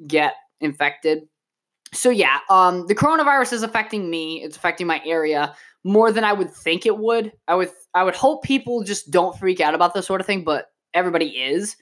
get 0.08 0.36
infected. 0.62 1.24
So 1.94 2.10
yeah, 2.10 2.40
um, 2.50 2.88
the 2.88 2.96
coronavirus 2.96 3.54
is 3.54 3.64
affecting 3.64 4.10
me. 4.10 4.44
It's 4.44 4.56
affecting 4.56 4.88
my 4.88 5.02
area 5.06 5.54
more 5.88 6.12
than 6.12 6.26
I 6.26 6.34
would 6.34 6.52
think 6.52 6.86
it 6.86 6.98
would. 6.98 7.32
I 7.48 7.56
would 7.56 7.72
I 7.94 8.04
would 8.04 8.16
hope 8.16 8.44
people 8.44 8.84
just 8.84 9.10
don't 9.10 9.38
freak 9.40 9.62
out 9.62 9.74
about 9.74 9.94
this 9.94 10.06
sort 10.06 10.20
of 10.20 10.28
thing, 10.28 10.44
but 10.44 10.68
everybody 10.94 11.28
is. 11.28 11.78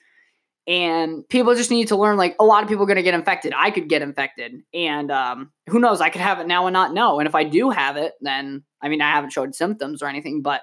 And 0.68 1.28
people 1.30 1.54
just 1.54 1.69
need 1.69 1.90
to 1.90 1.96
learn 1.96 2.18
like 2.18 2.36
a 2.40 2.46
lot 2.46 2.63
of 2.63 2.69
people 2.69 2.84
are 2.84 2.88
going 2.88 2.96
to 2.98 3.04
get 3.04 3.13
infected. 3.13 3.54
I 3.56 3.69
could 3.69 3.88
get 3.88 4.02
infected. 4.02 4.63
And 4.74 5.12
um, 5.12 5.52
who 5.69 5.80
knows? 5.80 6.02
I 6.02 6.10
could 6.10 6.22
have 6.22 6.40
it 6.40 6.48
now 6.48 6.66
and 6.66 6.74
not 6.74 6.94
know. 6.94 7.19
And 7.19 7.28
if 7.28 7.36
I 7.36 7.44
do 7.44 7.69
have 7.69 7.98
it, 7.98 8.13
then 8.22 8.63
I 8.81 8.90
mean, 8.90 9.02
I 9.02 9.12
haven't 9.12 9.34
showed 9.34 9.54
symptoms 9.54 10.02
or 10.02 10.07
anything, 10.07 10.42
but 10.42 10.62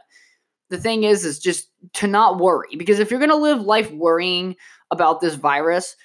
the 0.70 0.78
thing 0.78 1.04
is, 1.04 1.24
is 1.24 1.38
just 1.38 1.68
to 1.94 2.06
not 2.06 2.38
worry 2.38 2.76
because 2.76 2.98
if 2.98 3.10
you're 3.10 3.20
going 3.20 3.30
to 3.30 3.36
live 3.36 3.60
life 3.60 3.90
worrying 3.90 4.56
about 4.90 5.20
this 5.20 5.34
virus, 5.34 5.96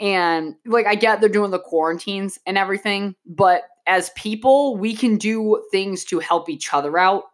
and 0.00 0.54
like 0.64 0.86
I 0.86 0.94
get 0.94 1.20
they're 1.20 1.28
doing 1.28 1.50
the 1.50 1.58
quarantines 1.58 2.38
and 2.46 2.56
everything, 2.56 3.14
but 3.26 3.62
as 3.88 4.10
people, 4.10 4.76
we 4.76 4.94
can 4.94 5.16
do 5.16 5.64
things 5.72 6.04
to 6.04 6.20
help 6.20 6.48
each 6.48 6.72
other 6.72 6.96
out. 6.98 7.24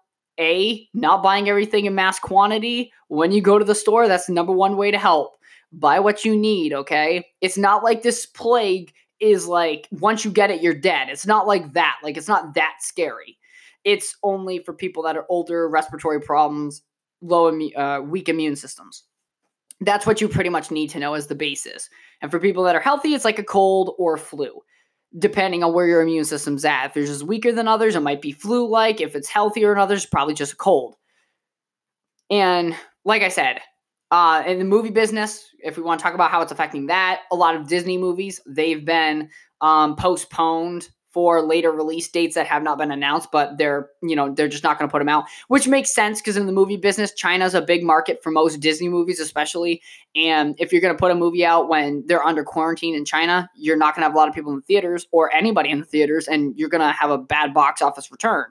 A, 0.41 0.89
not 0.95 1.23
buying 1.23 1.49
everything 1.49 1.85
in 1.85 1.95
mass 1.95 2.19
quantity. 2.19 2.93
When 3.09 3.33
you 3.33 3.43
go 3.43 3.59
to 3.59 3.65
the 3.65 3.75
store, 3.75 4.09
that's 4.09 4.27
the 4.27 4.33
number 4.33 4.53
one 4.53 4.77
way 4.77 4.91
to 4.91 4.99
help. 4.99 5.37
Buy 5.73 5.99
what 5.99 6.25
you 6.25 6.37
need, 6.37 6.73
okay? 6.73 7.27
It's 7.41 7.59
not 7.59 7.85
like 7.85 8.03
this 8.03 8.25
plague 8.25 8.93
is 9.21 9.47
like 9.47 9.89
once 9.91 10.25
you 10.25 10.31
get 10.31 10.51
it, 10.51 10.62
you're 10.62 10.75
dead. 10.75 11.09
It's 11.09 11.27
not 11.27 11.47
like 11.47 11.73
that. 11.75 11.97
Like, 12.03 12.17
it's 12.17 12.29
not 12.29 12.55
that 12.55 12.77
scary. 12.81 13.37
It's 13.85 14.17
only 14.23 14.61
for 14.61 14.73
people 14.73 15.03
that 15.05 15.17
are 15.17 15.27
older, 15.29 15.69
respiratory 15.69 16.21
problems, 16.21 16.83
low, 17.21 17.49
uh, 17.77 18.01
weak 18.01 18.29
immune 18.29 18.56
systems. 18.56 19.05
That's 19.81 20.06
what 20.06 20.21
you 20.21 20.29
pretty 20.29 20.51
much 20.51 20.71
need 20.71 20.91
to 20.91 20.99
know 20.99 21.15
as 21.15 21.27
the 21.27 21.35
basis. 21.35 21.91
And 22.23 22.31
for 22.31 22.39
people 22.39 22.65
that 22.65 22.77
are 22.77 22.81
healthy, 22.81 23.15
it's 23.15 23.25
like 23.25 23.39
a 23.39 23.45
cold 23.45 23.95
or 23.99 24.17
flu 24.17 24.62
depending 25.19 25.62
on 25.62 25.72
where 25.72 25.87
your 25.87 26.02
immune 26.02 26.25
system's 26.25 26.64
at. 26.64 26.87
If 26.87 26.96
yours 26.96 27.11
is 27.11 27.25
weaker 27.25 27.52
than 27.52 27.69
others, 27.69 27.94
it 27.94 28.00
might 28.00 28.22
be 28.22 28.32
flu 28.32 28.69
like. 28.69 29.00
If 29.00 29.14
it's 29.14 29.28
healthier 29.28 29.70
than 29.70 29.78
others, 29.78 30.06
probably 30.06 30.34
just 30.34 30.55
a 30.55 30.56
cold. 30.56 30.96
And 32.31 32.75
like 33.05 33.22
I 33.22 33.28
said, 33.28 33.61
uh, 34.11 34.43
in 34.46 34.58
the 34.58 34.64
movie 34.64 34.90
business, 34.90 35.44
if 35.58 35.76
we 35.76 35.82
want 35.82 36.00
to 36.00 36.02
talk 36.02 36.14
about 36.14 36.31
how 36.31 36.43
it's 36.43 36.52
affecting 36.52 36.87
that, 36.87 37.22
a 37.32 37.37
lot 37.37 37.56
of 37.56 37.69
Disney 37.69 37.99
movies, 37.99 38.40
they've 38.46 38.84
been 38.84 39.31
um, 39.61 39.96
postponed 39.96 40.88
for 41.14 41.40
later 41.40 41.70
release 41.70 42.08
dates 42.08 42.34
that 42.34 42.49
have 42.49 42.64
not 42.64 42.76
been 42.76 42.90
announced, 42.90 43.31
but 43.31 43.56
they're, 43.56 43.88
you 44.02 44.16
know, 44.16 44.34
they're 44.34 44.49
just 44.49 44.64
not 44.64 44.76
going 44.76 44.88
to 44.88 44.93
put 44.93 44.99
them 44.99 45.08
out, 45.08 45.25
which 45.46 45.69
makes 45.69 45.94
sense 45.94 46.20
because 46.20 46.37
in 46.37 46.46
the 46.46 46.52
movie 46.52 46.76
business, 46.76 47.14
China's 47.14 47.55
a 47.55 47.62
big 47.62 47.84
market 47.84 48.20
for 48.20 48.32
most 48.32 48.58
Disney 48.58 48.88
movies, 48.88 49.20
especially. 49.20 49.81
And 50.16 50.56
if 50.58 50.72
you're 50.72 50.81
going 50.81 50.93
to 50.93 50.99
put 50.99 51.12
a 51.12 51.14
movie 51.14 51.46
out 51.46 51.69
when 51.69 52.02
they're 52.08 52.25
under 52.25 52.43
quarantine 52.43 52.96
in 52.96 53.05
China, 53.05 53.49
you're 53.55 53.76
not 53.76 53.94
going 53.94 54.02
to 54.02 54.06
have 54.06 54.14
a 54.14 54.19
lot 54.19 54.28
of 54.28 54.34
people 54.34 54.50
in 54.50 54.56
the 54.58 54.64
theaters 54.64 55.06
or 55.12 55.32
anybody 55.32 55.70
in 55.70 55.78
the 55.78 55.87
theaters, 55.87 56.26
and 56.26 56.52
you're 56.58 56.69
going 56.69 56.81
to 56.81 56.93
have 56.93 57.11
a 57.11 57.19
bad 57.19 57.55
box 57.55 57.81
office 57.81 58.10
return. 58.10 58.46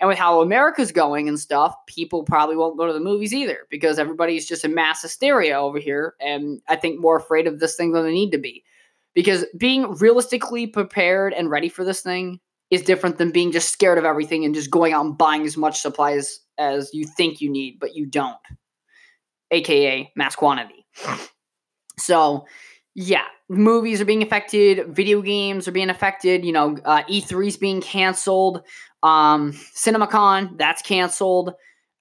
And 0.00 0.08
with 0.08 0.18
how 0.18 0.40
America's 0.40 0.90
going 0.90 1.28
and 1.28 1.38
stuff, 1.38 1.76
people 1.86 2.24
probably 2.24 2.56
won't 2.56 2.76
go 2.76 2.88
to 2.88 2.92
the 2.92 2.98
movies 2.98 3.32
either 3.32 3.68
because 3.70 4.00
everybody's 4.00 4.48
just 4.48 4.64
in 4.64 4.74
mass 4.74 5.00
hysteria 5.00 5.60
over 5.60 5.78
here. 5.78 6.16
And 6.20 6.60
I 6.68 6.74
think 6.74 7.00
more 7.00 7.16
afraid 7.16 7.46
of 7.46 7.60
this 7.60 7.76
thing 7.76 7.92
than 7.92 8.02
they 8.02 8.12
need 8.12 8.32
to 8.32 8.38
be 8.38 8.64
because 9.14 9.44
being 9.56 9.92
realistically 9.94 10.66
prepared 10.66 11.32
and 11.32 11.50
ready 11.50 11.68
for 11.68 11.84
this 11.84 12.00
thing 12.00 12.40
is 12.70 12.82
different 12.82 13.18
than 13.18 13.30
being 13.30 13.52
just 13.52 13.70
scared 13.70 13.98
of 13.98 14.04
everything 14.04 14.44
and 14.44 14.54
just 14.54 14.70
going 14.70 14.92
out 14.92 15.04
and 15.04 15.16
buying 15.16 15.44
as 15.44 15.56
much 15.56 15.80
supplies 15.80 16.40
as 16.58 16.90
you 16.92 17.06
think 17.06 17.40
you 17.40 17.50
need, 17.50 17.78
but 17.80 17.94
you 17.94 18.06
don't, 18.06 18.36
aka 19.50 20.10
mass 20.16 20.34
quantity. 20.34 20.86
So, 21.98 22.46
yeah, 22.94 23.24
movies 23.48 24.00
are 24.00 24.04
being 24.04 24.22
affected, 24.22 24.94
video 24.94 25.22
games 25.22 25.68
are 25.68 25.72
being 25.72 25.90
affected. 25.90 26.44
You 26.44 26.52
know, 26.52 26.76
uh, 26.84 27.02
E3 27.04 27.46
is 27.46 27.56
being 27.56 27.80
canceled, 27.80 28.62
um, 29.02 29.52
CinemaCon 29.52 30.58
that's 30.58 30.82
canceled. 30.82 31.52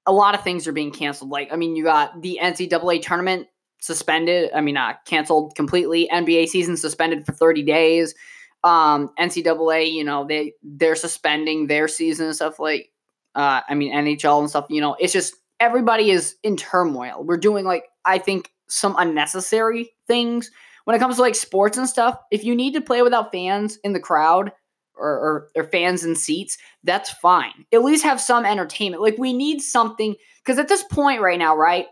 A 0.06 0.12
lot 0.12 0.36
of 0.36 0.44
things 0.44 0.68
are 0.68 0.74
being 0.74 0.92
canceled. 0.92 1.30
Like, 1.30 1.52
I 1.52 1.56
mean, 1.56 1.76
you 1.76 1.84
got 1.84 2.22
the 2.22 2.40
NCAA 2.42 3.02
tournament 3.02 3.48
suspended. 3.84 4.50
I 4.56 4.62
mean, 4.62 4.78
uh, 4.78 4.94
canceled 5.06 5.56
completely. 5.56 6.10
NBA 6.12 6.48
season 6.48 6.78
suspended 6.78 7.26
for 7.26 7.34
30 7.34 7.64
days. 7.64 8.16
Um, 8.64 9.12
NCAA, 9.20 9.92
you 9.92 10.06
know, 10.06 10.26
they 10.26 10.54
they're 10.64 10.96
suspending 10.96 11.68
their 11.68 11.88
season 11.88 12.28
and 12.28 12.36
stuff 12.36 12.60
like. 12.60 12.90
Uh, 13.36 13.62
I 13.68 13.74
mean, 13.74 13.92
NHL 13.92 14.40
and 14.40 14.50
stuff. 14.50 14.68
You 14.70 14.80
know, 14.80 14.96
it's 15.00 15.12
just 15.12 15.36
everybody 15.60 16.12
is 16.12 16.36
in 16.44 16.56
turmoil. 16.56 17.24
We're 17.26 17.38
doing 17.38 17.66
like 17.66 17.86
I 18.06 18.20
think 18.20 18.52
some 18.70 18.96
unnecessary 18.98 19.92
things 20.08 20.50
when 20.86 20.96
it 20.96 21.00
comes 21.00 21.16
to 21.16 21.22
like 21.22 21.36
sports 21.36 21.78
and 21.78 21.90
stuff. 21.90 22.18
If 22.32 22.44
you 22.44 22.56
need 22.56 22.74
to 22.76 22.82
play 22.82 23.02
without 23.02 23.32
fans 23.32 23.80
in 23.84 23.94
the 23.94 24.00
crowd, 24.00 24.52
or, 24.96 25.10
or, 25.10 25.48
or, 25.56 25.64
fans 25.64 26.06
in 26.06 26.16
seats, 26.16 26.60
that's 26.84 27.10
fine. 27.10 27.66
At 27.74 27.84
least 27.84 28.04
have 28.04 28.22
some 28.22 28.46
entertainment. 28.46 29.02
Like 29.02 29.18
we 29.18 29.34
need 29.34 29.60
something 29.60 30.16
because 30.38 30.60
at 30.60 30.68
this 30.68 30.84
point 30.84 31.20
right 31.20 31.40
now, 31.40 31.58
right? 31.58 31.88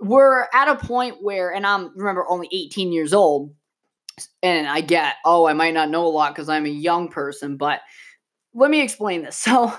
We're 0.00 0.46
at 0.52 0.68
a 0.68 0.76
point 0.76 1.16
where, 1.22 1.52
and 1.52 1.66
I'm 1.66 1.96
remember 1.96 2.24
only 2.28 2.48
18 2.52 2.92
years 2.92 3.12
old, 3.12 3.54
and 4.42 4.66
I 4.66 4.80
get, 4.80 5.14
oh, 5.24 5.46
I 5.46 5.52
might 5.52 5.74
not 5.74 5.90
know 5.90 6.06
a 6.06 6.08
lot 6.08 6.34
because 6.34 6.48
I'm 6.48 6.66
a 6.66 6.70
young 6.70 7.08
person, 7.08 7.56
but 7.56 7.80
let 8.54 8.70
me 8.70 8.80
explain 8.80 9.22
this. 9.22 9.36
So, 9.44 9.72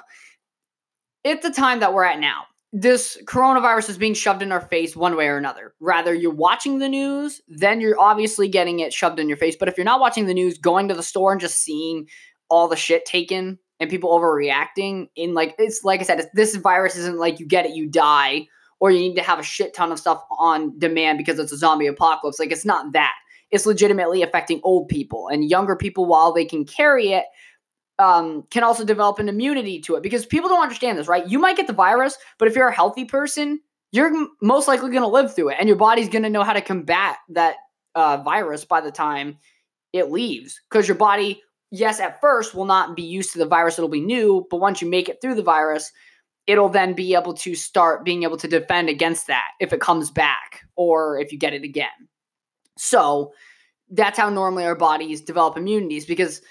at 1.23 1.41
the 1.41 1.49
time 1.49 1.79
that 1.79 1.91
we're 1.91 2.03
at 2.03 2.19
now, 2.19 2.43
this 2.71 3.17
coronavirus 3.25 3.89
is 3.89 3.97
being 3.97 4.13
shoved 4.13 4.43
in 4.43 4.51
our 4.51 4.61
face 4.61 4.95
one 4.95 5.15
way 5.15 5.27
or 5.27 5.37
another. 5.37 5.73
Rather, 5.79 6.13
you're 6.13 6.31
watching 6.31 6.77
the 6.77 6.89
news, 6.89 7.41
then 7.47 7.81
you're 7.81 7.99
obviously 7.99 8.47
getting 8.47 8.79
it 8.79 8.93
shoved 8.93 9.17
in 9.17 9.27
your 9.27 9.37
face. 9.37 9.55
But 9.59 9.67
if 9.67 9.77
you're 9.77 9.85
not 9.85 9.99
watching 9.99 10.27
the 10.27 10.35
news, 10.35 10.59
going 10.59 10.87
to 10.89 10.93
the 10.93 11.01
store 11.01 11.31
and 11.31 11.41
just 11.41 11.63
seeing 11.63 12.07
all 12.49 12.67
the 12.67 12.75
shit 12.75 13.05
taken 13.05 13.57
and 13.79 13.89
people 13.89 14.11
overreacting 14.11 15.07
in 15.15 15.33
like 15.33 15.55
it's 15.57 15.83
like 15.83 15.99
I 16.01 16.03
said, 16.03 16.29
this 16.33 16.55
virus 16.57 16.95
isn't 16.95 17.17
like 17.17 17.39
you 17.39 17.47
get 17.47 17.65
it, 17.65 17.75
you 17.75 17.87
die 17.87 18.47
or 18.85 18.91
you 18.91 18.99
need 18.99 19.15
to 19.15 19.23
have 19.23 19.39
a 19.39 19.43
shit 19.43 19.73
ton 19.73 19.91
of 19.91 19.97
stuff 19.97 20.23
on 20.37 20.77
demand 20.77 21.17
because 21.17 21.39
it's 21.39 21.51
a 21.51 21.57
zombie 21.57 21.87
apocalypse. 21.87 22.37
Like 22.37 22.51
it's 22.51 22.65
not 22.65 22.93
that. 22.93 23.13
It's 23.49 23.65
legitimately 23.65 24.21
affecting 24.21 24.59
old 24.63 24.89
people 24.89 25.27
and 25.27 25.49
younger 25.49 25.75
people 25.75 26.05
while 26.05 26.31
they 26.33 26.45
can 26.45 26.65
carry 26.65 27.13
it. 27.13 27.25
um, 27.97 28.43
can 28.51 28.63
also 28.63 28.83
develop 28.83 29.19
an 29.19 29.29
immunity 29.29 29.79
to 29.81 29.95
it 29.95 30.03
because 30.03 30.25
people 30.25 30.49
don't 30.49 30.61
understand 30.61 30.97
this, 30.97 31.07
right? 31.07 31.27
You 31.27 31.39
might 31.39 31.57
get 31.57 31.67
the 31.67 31.73
virus, 31.73 32.17
but 32.37 32.47
if 32.47 32.55
you're 32.55 32.67
a 32.67 32.75
healthy 32.75 33.05
person, 33.05 33.59
you're 33.91 34.11
most 34.41 34.67
likely 34.67 34.91
going 34.91 35.01
to 35.01 35.07
live 35.07 35.33
through 35.33 35.49
it, 35.49 35.57
and 35.59 35.67
your 35.69 35.77
body's 35.77 36.09
going 36.09 36.23
to 36.23 36.29
know 36.29 36.43
how 36.43 36.53
to 36.53 36.61
combat 36.61 37.17
that 37.29 37.55
uh, 37.95 38.17
virus 38.17 38.65
by 38.65 38.81
the 38.81 38.91
time 38.91 39.37
it 39.93 40.11
leaves 40.11 40.61
because 40.69 40.87
your 40.87 40.97
body 40.97 41.41
yes, 41.71 41.99
at 41.99 42.21
first 42.21 42.53
will 42.53 42.65
not 42.65 42.95
be 42.95 43.03
used 43.03 43.31
to 43.33 43.39
the 43.39 43.45
virus, 43.45 43.77
it'll 43.77 43.89
be 43.89 44.01
new, 44.01 44.45
but 44.49 44.57
once 44.57 44.81
you 44.81 44.89
make 44.89 45.09
it 45.09 45.19
through 45.21 45.35
the 45.35 45.43
virus, 45.43 45.91
it'll 46.47 46.69
then 46.69 46.93
be 46.93 47.15
able 47.15 47.33
to 47.33 47.55
start 47.55 48.05
being 48.05 48.23
able 48.23 48.37
to 48.37 48.47
defend 48.47 48.89
against 48.89 49.27
that 49.27 49.51
if 49.59 49.73
it 49.73 49.81
comes 49.81 50.11
back 50.11 50.61
or 50.75 51.19
if 51.19 51.31
you 51.31 51.39
get 51.39 51.53
it 51.53 51.63
again. 51.63 51.87
So 52.77 53.33
that's 53.89 54.17
how 54.17 54.29
normally 54.29 54.65
our 54.65 54.75
bodies 54.75 55.21
develop 55.21 55.57
immunities 55.57 56.05
because 56.05 56.41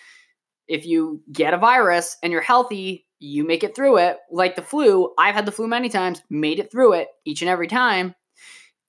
if 0.67 0.87
you 0.87 1.23
get 1.31 1.55
a 1.55 1.59
virus 1.59 2.17
and 2.23 2.33
you're 2.33 2.41
healthy, 2.41 3.07
you 3.21 3.45
make 3.45 3.63
it 3.63 3.77
through 3.77 3.99
it. 3.99 4.19
Like 4.31 4.57
the 4.57 4.63
flu, 4.63 5.13
I've 5.19 5.35
had 5.35 5.47
the 5.47 5.53
flu 5.53 5.67
many 5.67 5.89
times, 5.89 6.23
made 6.31 6.59
it 6.59 6.71
through 6.71 6.95
it 6.95 7.09
each 7.25 7.43
and 7.43 7.49
every 7.49 7.69
time. 7.69 8.15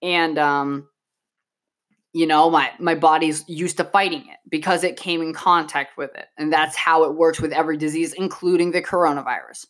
And 0.01 0.37
um, 0.37 0.87
you 2.15 2.25
know 2.25 2.49
my 2.49 2.71
my 2.79 2.95
body's 2.95 3.43
used 3.49 3.75
to 3.75 3.83
fighting 3.83 4.21
it 4.21 4.37
because 4.49 4.85
it 4.85 4.95
came 4.95 5.21
in 5.21 5.33
contact 5.33 5.97
with 5.97 6.15
it 6.15 6.27
and 6.37 6.51
that's 6.51 6.75
how 6.75 7.03
it 7.03 7.15
works 7.15 7.41
with 7.41 7.51
every 7.51 7.75
disease 7.75 8.13
including 8.13 8.71
the 8.71 8.81
coronavirus 8.81 9.65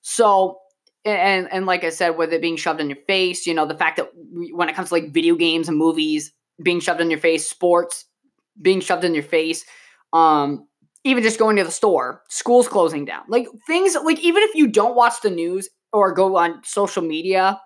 so 0.00 0.58
and 1.04 1.52
and 1.52 1.66
like 1.66 1.84
i 1.84 1.90
said 1.90 2.10
with 2.10 2.32
it 2.32 2.40
being 2.40 2.56
shoved 2.56 2.80
in 2.80 2.88
your 2.88 2.98
face 3.06 3.46
you 3.46 3.54
know 3.54 3.66
the 3.66 3.76
fact 3.76 3.96
that 3.96 4.10
when 4.52 4.68
it 4.68 4.74
comes 4.74 4.88
to 4.88 4.94
like 4.94 5.12
video 5.12 5.34
games 5.34 5.68
and 5.68 5.76
movies 5.76 6.32
being 6.62 6.80
shoved 6.80 7.00
in 7.00 7.10
your 7.10 7.18
face 7.20 7.48
sports 7.48 8.06
being 8.60 8.80
shoved 8.80 9.04
in 9.04 9.14
your 9.14 9.22
face 9.22 9.64
um 10.12 10.66
even 11.04 11.22
just 11.22 11.38
going 11.38 11.56
to 11.56 11.64
the 11.64 11.70
store 11.70 12.22
schools 12.28 12.68
closing 12.68 13.04
down 13.04 13.22
like 13.28 13.46
things 13.66 13.96
like 14.04 14.20
even 14.20 14.42
if 14.42 14.54
you 14.54 14.66
don't 14.68 14.96
watch 14.96 15.20
the 15.22 15.30
news 15.30 15.68
or 15.92 16.12
go 16.12 16.36
on 16.36 16.60
social 16.64 17.02
media 17.02 17.60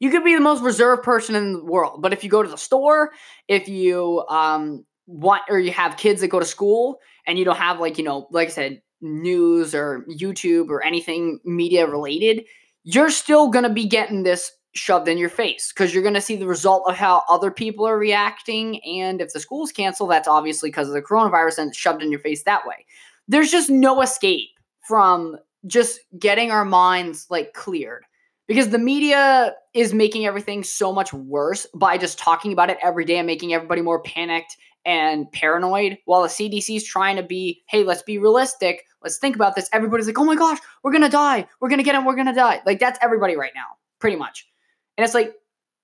you 0.00 0.10
could 0.10 0.24
be 0.24 0.34
the 0.34 0.40
most 0.40 0.62
reserved 0.62 1.02
person 1.02 1.34
in 1.34 1.52
the 1.54 1.64
world, 1.64 2.02
but 2.02 2.12
if 2.12 2.22
you 2.24 2.30
go 2.30 2.42
to 2.42 2.48
the 2.48 2.58
store, 2.58 3.12
if 3.48 3.68
you 3.68 4.24
um 4.28 4.84
want 5.06 5.42
or 5.48 5.58
you 5.58 5.70
have 5.70 5.96
kids 5.96 6.20
that 6.20 6.28
go 6.28 6.40
to 6.40 6.44
school 6.46 6.98
and 7.26 7.38
you 7.38 7.44
don't 7.44 7.56
have 7.56 7.80
like, 7.80 7.98
you 7.98 8.04
know, 8.04 8.26
like 8.30 8.48
I 8.48 8.50
said, 8.50 8.82
news 9.06 9.74
or 9.74 10.04
YouTube 10.08 10.68
or 10.68 10.84
anything 10.84 11.40
media 11.44 11.86
related, 11.86 12.44
you're 12.84 13.10
still 13.10 13.48
going 13.48 13.64
to 13.64 13.72
be 13.72 13.86
getting 13.86 14.22
this 14.22 14.52
shoved 14.74 15.08
in 15.08 15.18
your 15.18 15.30
face 15.30 15.72
because 15.72 15.92
you're 15.92 16.02
going 16.02 16.14
to 16.14 16.20
see 16.20 16.36
the 16.36 16.46
result 16.46 16.84
of 16.86 16.96
how 16.96 17.22
other 17.28 17.50
people 17.50 17.86
are 17.86 17.98
reacting. 17.98 18.82
And 18.84 19.20
if 19.20 19.32
the 19.32 19.40
schools 19.40 19.72
cancel, 19.72 20.06
that's 20.06 20.28
obviously 20.28 20.68
because 20.68 20.88
of 20.88 20.94
the 20.94 21.02
coronavirus 21.02 21.58
and 21.58 21.68
it's 21.70 21.78
shoved 21.78 22.02
in 22.02 22.10
your 22.10 22.20
face 22.20 22.42
that 22.44 22.66
way. 22.66 22.84
There's 23.28 23.50
just 23.50 23.70
no 23.70 24.02
escape 24.02 24.50
from 24.86 25.36
just 25.66 26.00
getting 26.18 26.50
our 26.50 26.64
minds 26.64 27.26
like 27.30 27.54
cleared 27.54 28.04
because 28.46 28.68
the 28.68 28.78
media 28.78 29.54
is 29.74 29.92
making 29.92 30.26
everything 30.26 30.62
so 30.62 30.92
much 30.92 31.12
worse 31.12 31.66
by 31.74 31.98
just 31.98 32.18
talking 32.18 32.52
about 32.52 32.70
it 32.70 32.78
every 32.82 33.04
day 33.04 33.18
and 33.18 33.26
making 33.26 33.52
everybody 33.52 33.82
more 33.82 34.00
panicked 34.02 34.56
and 34.86 35.30
paranoid 35.32 35.98
while 36.06 36.22
the 36.22 36.28
CDC 36.28 36.76
is 36.76 36.84
trying 36.84 37.16
to 37.16 37.22
be, 37.22 37.62
hey, 37.68 37.84
let's 37.84 38.02
be 38.02 38.16
realistic. 38.16 38.84
Let's 39.02 39.18
think 39.18 39.36
about 39.36 39.54
this. 39.54 39.68
Everybody's 39.72 40.06
like, 40.06 40.18
oh 40.18 40.24
my 40.24 40.36
gosh, 40.36 40.58
we're 40.82 40.92
going 40.92 41.02
to 41.02 41.10
die. 41.10 41.46
We're 41.60 41.68
going 41.68 41.78
to 41.80 41.84
get 41.84 41.94
it. 41.94 42.04
We're 42.04 42.14
going 42.14 42.26
to 42.26 42.32
die. 42.32 42.62
Like, 42.64 42.78
that's 42.78 42.98
everybody 43.02 43.36
right 43.36 43.52
now, 43.54 43.66
pretty 44.00 44.16
much. 44.16 44.48
And 44.96 45.04
it's 45.04 45.14
like, 45.14 45.34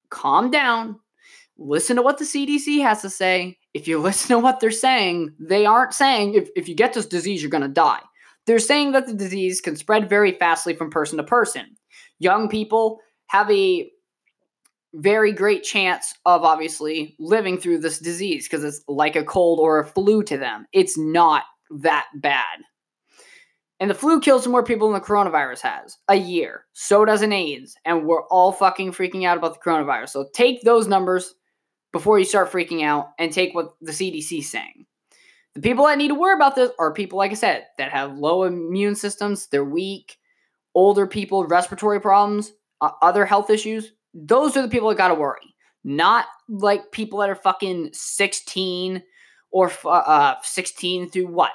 calm 0.09 0.51
down. 0.51 0.99
Listen 1.59 1.97
to 1.97 2.03
what 2.03 2.19
the 2.19 2.25
CDC 2.25 2.81
has 2.83 3.03
to 3.03 3.11
say. 3.11 3.59
If 3.75 3.87
you 3.87 3.99
listen 4.01 4.29
to 4.29 4.39
what 4.39 4.61
they're 4.61 4.71
saying, 4.71 5.35
they 5.39 5.67
aren't 5.67 5.93
saying 5.93 6.35
if, 6.35 6.49
if 6.57 6.69
you 6.69 6.75
get 6.75 6.95
this 6.95 7.07
disease, 7.07 7.43
you're 7.43 7.51
going 7.51 7.63
to 7.63 7.69
die. 7.69 8.01
They're 8.47 8.59
saying 8.59 8.93
that 8.93 9.07
the 9.07 9.15
disease 9.15 9.61
can 9.61 9.77
spread 9.77 10.09
very 10.09 10.33
fastly 10.33 10.75
from 10.75 10.91
person 10.91 11.19
to 11.19 11.23
person 11.23 11.77
young 12.23 12.49
people 12.49 13.01
have 13.27 13.51
a 13.51 13.91
very 14.95 15.33
great 15.33 15.63
chance 15.63 16.15
of 16.27 16.45
obviously 16.45 17.17
living 17.19 17.59
through 17.59 17.79
this 17.79 17.99
disease 17.99 18.47
because 18.47 18.65
it's 18.65 18.83
like 18.89 19.17
a 19.17 19.25
cold 19.25 19.59
or 19.59 19.81
a 19.81 19.87
flu 19.87 20.23
to 20.25 20.37
them. 20.37 20.67
It's 20.73 20.99
not 20.99 21.45
that 21.71 22.07
bad. 22.15 22.59
And 23.81 23.91
the 23.91 23.95
flu 23.95 24.21
kills 24.21 24.47
more 24.47 24.63
people 24.63 24.93
than 24.93 25.01
the 25.01 25.07
coronavirus 25.07 25.63
has 25.63 25.99
a 26.09 26.15
year. 26.15 26.67
So 26.73 27.05
does 27.05 27.23
an 27.23 27.33
AIDS. 27.33 27.75
And 27.85 28.05
we're 28.07 28.27
all 28.29 28.53
fucking 28.53 28.93
freaking 28.93 29.27
out 29.27 29.39
about 29.39 29.55
the 29.55 29.71
coronavirus. 29.71 30.11
So 30.11 30.29
take 30.33 30.63
those 30.63 30.87
numbers 30.87 31.35
before 31.93 32.19
you 32.19 32.25
start 32.25 32.53
freaking 32.53 32.85
out 32.85 33.09
and 33.19 33.33
take 33.33 33.55
what 33.55 33.75
the 33.81 33.93
CDC 33.93 34.39
is 34.39 34.51
saying. 34.51 34.87
The 35.55 35.61
people 35.61 35.87
that 35.87 35.99
need 35.99 36.09
to 36.09 36.15
worry 36.15 36.35
about 36.35 36.55
this 36.55 36.71
are 36.79 36.95
people, 36.95 37.19
like 37.19 37.33
I 37.33 37.35
said, 37.35 37.67
that 37.77 37.93
have 37.93 38.17
low 38.17 38.45
immune 38.45 38.95
systems, 38.95 39.49
they're 39.49 39.65
weak, 39.65 40.17
older 40.75 41.07
people, 41.07 41.45
respiratory 41.47 42.01
problems, 42.01 42.53
uh, 42.81 42.91
other 43.03 43.27
health 43.27 43.51
issues, 43.51 43.93
those 44.15 44.57
are 44.57 44.63
the 44.63 44.69
people 44.69 44.89
that 44.89 44.99
got 44.99 45.09
to 45.09 45.15
worry. 45.15 45.55
Not 45.85 46.27
like 46.49 46.93
people 46.93 47.19
that 47.21 47.31
are 47.31 47.35
fucking 47.35 47.91
16 47.93 49.03
or 49.51 49.73
uh, 49.85 50.35
16 50.43 51.11
through 51.11 51.27
what? 51.27 51.51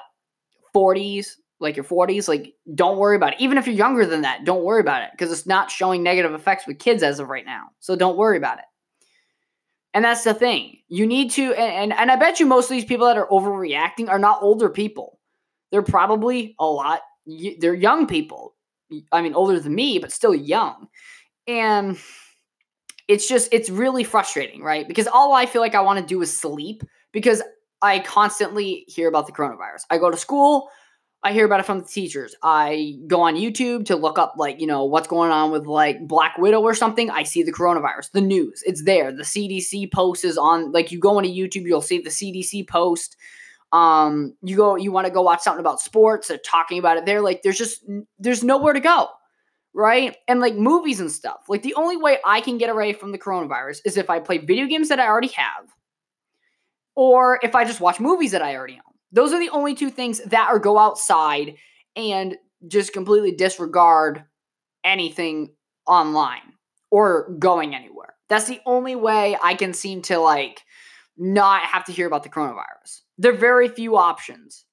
40s, 0.74 1.36
like 1.60 1.76
your 1.76 1.84
40s. 1.84 2.28
Like, 2.28 2.54
don't 2.74 2.98
worry 2.98 3.16
about 3.16 3.34
it. 3.34 3.40
Even 3.40 3.58
if 3.58 3.66
you're 3.66 3.74
younger 3.74 4.04
than 4.04 4.22
that, 4.22 4.44
don't 4.44 4.64
worry 4.64 4.80
about 4.80 5.02
it 5.02 5.10
because 5.12 5.32
it's 5.32 5.46
not 5.46 5.70
showing 5.70 6.02
negative 6.02 6.34
effects 6.34 6.66
with 6.66 6.78
kids 6.78 7.02
as 7.02 7.20
of 7.20 7.28
right 7.28 7.46
now. 7.46 7.68
So 7.80 7.96
don't 7.96 8.18
worry 8.18 8.36
about 8.36 8.58
it. 8.58 8.64
And 9.94 10.04
that's 10.04 10.24
the 10.24 10.34
thing. 10.34 10.78
You 10.88 11.06
need 11.06 11.30
to, 11.32 11.54
and, 11.54 11.92
and, 11.92 12.00
and 12.00 12.10
I 12.10 12.16
bet 12.16 12.38
you 12.38 12.46
most 12.46 12.66
of 12.66 12.70
these 12.70 12.84
people 12.84 13.06
that 13.06 13.16
are 13.16 13.28
overreacting 13.28 14.08
are 14.08 14.18
not 14.18 14.42
older 14.42 14.68
people. 14.68 15.18
They're 15.70 15.82
probably 15.82 16.54
a 16.60 16.66
lot, 16.66 17.00
they're 17.58 17.74
young 17.74 18.06
people 18.06 18.54
I 19.12 19.22
mean, 19.22 19.34
older 19.34 19.58
than 19.60 19.74
me, 19.74 19.98
but 19.98 20.12
still 20.12 20.34
young. 20.34 20.88
And 21.46 21.98
it's 23.08 23.26
just, 23.26 23.48
it's 23.52 23.70
really 23.70 24.04
frustrating, 24.04 24.62
right? 24.62 24.86
Because 24.86 25.06
all 25.06 25.32
I 25.32 25.46
feel 25.46 25.62
like 25.62 25.74
I 25.74 25.80
want 25.80 25.98
to 25.98 26.04
do 26.04 26.20
is 26.22 26.38
sleep 26.38 26.82
because 27.12 27.42
I 27.80 28.00
constantly 28.00 28.84
hear 28.86 29.08
about 29.08 29.26
the 29.26 29.32
coronavirus. 29.32 29.82
I 29.90 29.98
go 29.98 30.10
to 30.10 30.16
school, 30.16 30.68
I 31.22 31.32
hear 31.32 31.46
about 31.46 31.60
it 31.60 31.66
from 31.66 31.80
the 31.80 31.86
teachers. 31.86 32.36
I 32.42 32.94
go 33.08 33.22
on 33.22 33.34
YouTube 33.34 33.86
to 33.86 33.96
look 33.96 34.18
up, 34.18 34.34
like, 34.36 34.60
you 34.60 34.66
know, 34.66 34.84
what's 34.84 35.08
going 35.08 35.32
on 35.32 35.50
with 35.50 35.66
like 35.66 36.06
Black 36.06 36.38
Widow 36.38 36.60
or 36.60 36.74
something. 36.74 37.10
I 37.10 37.24
see 37.24 37.42
the 37.42 37.52
coronavirus, 37.52 38.12
the 38.12 38.20
news. 38.20 38.62
It's 38.64 38.84
there. 38.84 39.10
The 39.10 39.24
CDC 39.24 39.92
post 39.92 40.24
is 40.24 40.38
on, 40.38 40.70
like, 40.70 40.92
you 40.92 41.00
go 41.00 41.18
into 41.18 41.30
YouTube, 41.30 41.66
you'll 41.66 41.82
see 41.82 42.00
the 42.00 42.10
CDC 42.10 42.68
post 42.68 43.16
um 43.72 44.34
you 44.42 44.56
go 44.56 44.76
you 44.76 44.90
want 44.90 45.06
to 45.06 45.12
go 45.12 45.20
watch 45.20 45.40
something 45.40 45.60
about 45.60 45.78
sports 45.78 46.28
they're 46.28 46.38
talking 46.38 46.78
about 46.78 46.96
it 46.96 47.04
there 47.04 47.20
like 47.20 47.42
there's 47.42 47.58
just 47.58 47.84
there's 48.18 48.42
nowhere 48.42 48.72
to 48.72 48.80
go 48.80 49.08
right? 49.74 50.16
And 50.26 50.40
like 50.40 50.54
movies 50.54 51.00
and 51.00 51.10
stuff. 51.10 51.44
Like 51.48 51.62
the 51.62 51.74
only 51.74 51.96
way 51.96 52.18
i 52.24 52.40
can 52.40 52.58
get 52.58 52.70
away 52.70 52.92
from 52.92 53.12
the 53.12 53.18
coronavirus 53.18 53.80
is 53.84 53.96
if 53.96 54.10
i 54.10 54.18
play 54.18 54.38
video 54.38 54.66
games 54.66 54.88
that 54.88 55.00
i 55.00 55.06
already 55.06 55.28
have 55.28 55.66
or 56.96 57.38
if 57.42 57.54
i 57.54 57.64
just 57.64 57.80
watch 57.80 58.00
movies 58.00 58.32
that 58.32 58.42
i 58.42 58.56
already 58.56 58.74
own. 58.74 58.94
Those 59.12 59.32
are 59.32 59.40
the 59.40 59.50
only 59.50 59.74
two 59.74 59.90
things 59.90 60.20
that 60.26 60.48
or 60.50 60.58
go 60.58 60.78
outside 60.78 61.54
and 61.96 62.36
just 62.66 62.92
completely 62.92 63.32
disregard 63.32 64.24
anything 64.84 65.54
online 65.86 66.54
or 66.90 67.30
going 67.38 67.74
anywhere. 67.74 68.14
That's 68.28 68.46
the 68.46 68.60
only 68.66 68.96
way 68.96 69.36
i 69.42 69.54
can 69.54 69.72
seem 69.72 70.02
to 70.02 70.18
like 70.18 70.62
not 71.16 71.62
have 71.62 71.84
to 71.86 71.92
hear 71.92 72.06
about 72.06 72.22
the 72.22 72.28
coronavirus. 72.28 73.00
There 73.18 73.32
are 73.32 73.36
very 73.36 73.68
few 73.68 73.96
options. 73.96 74.64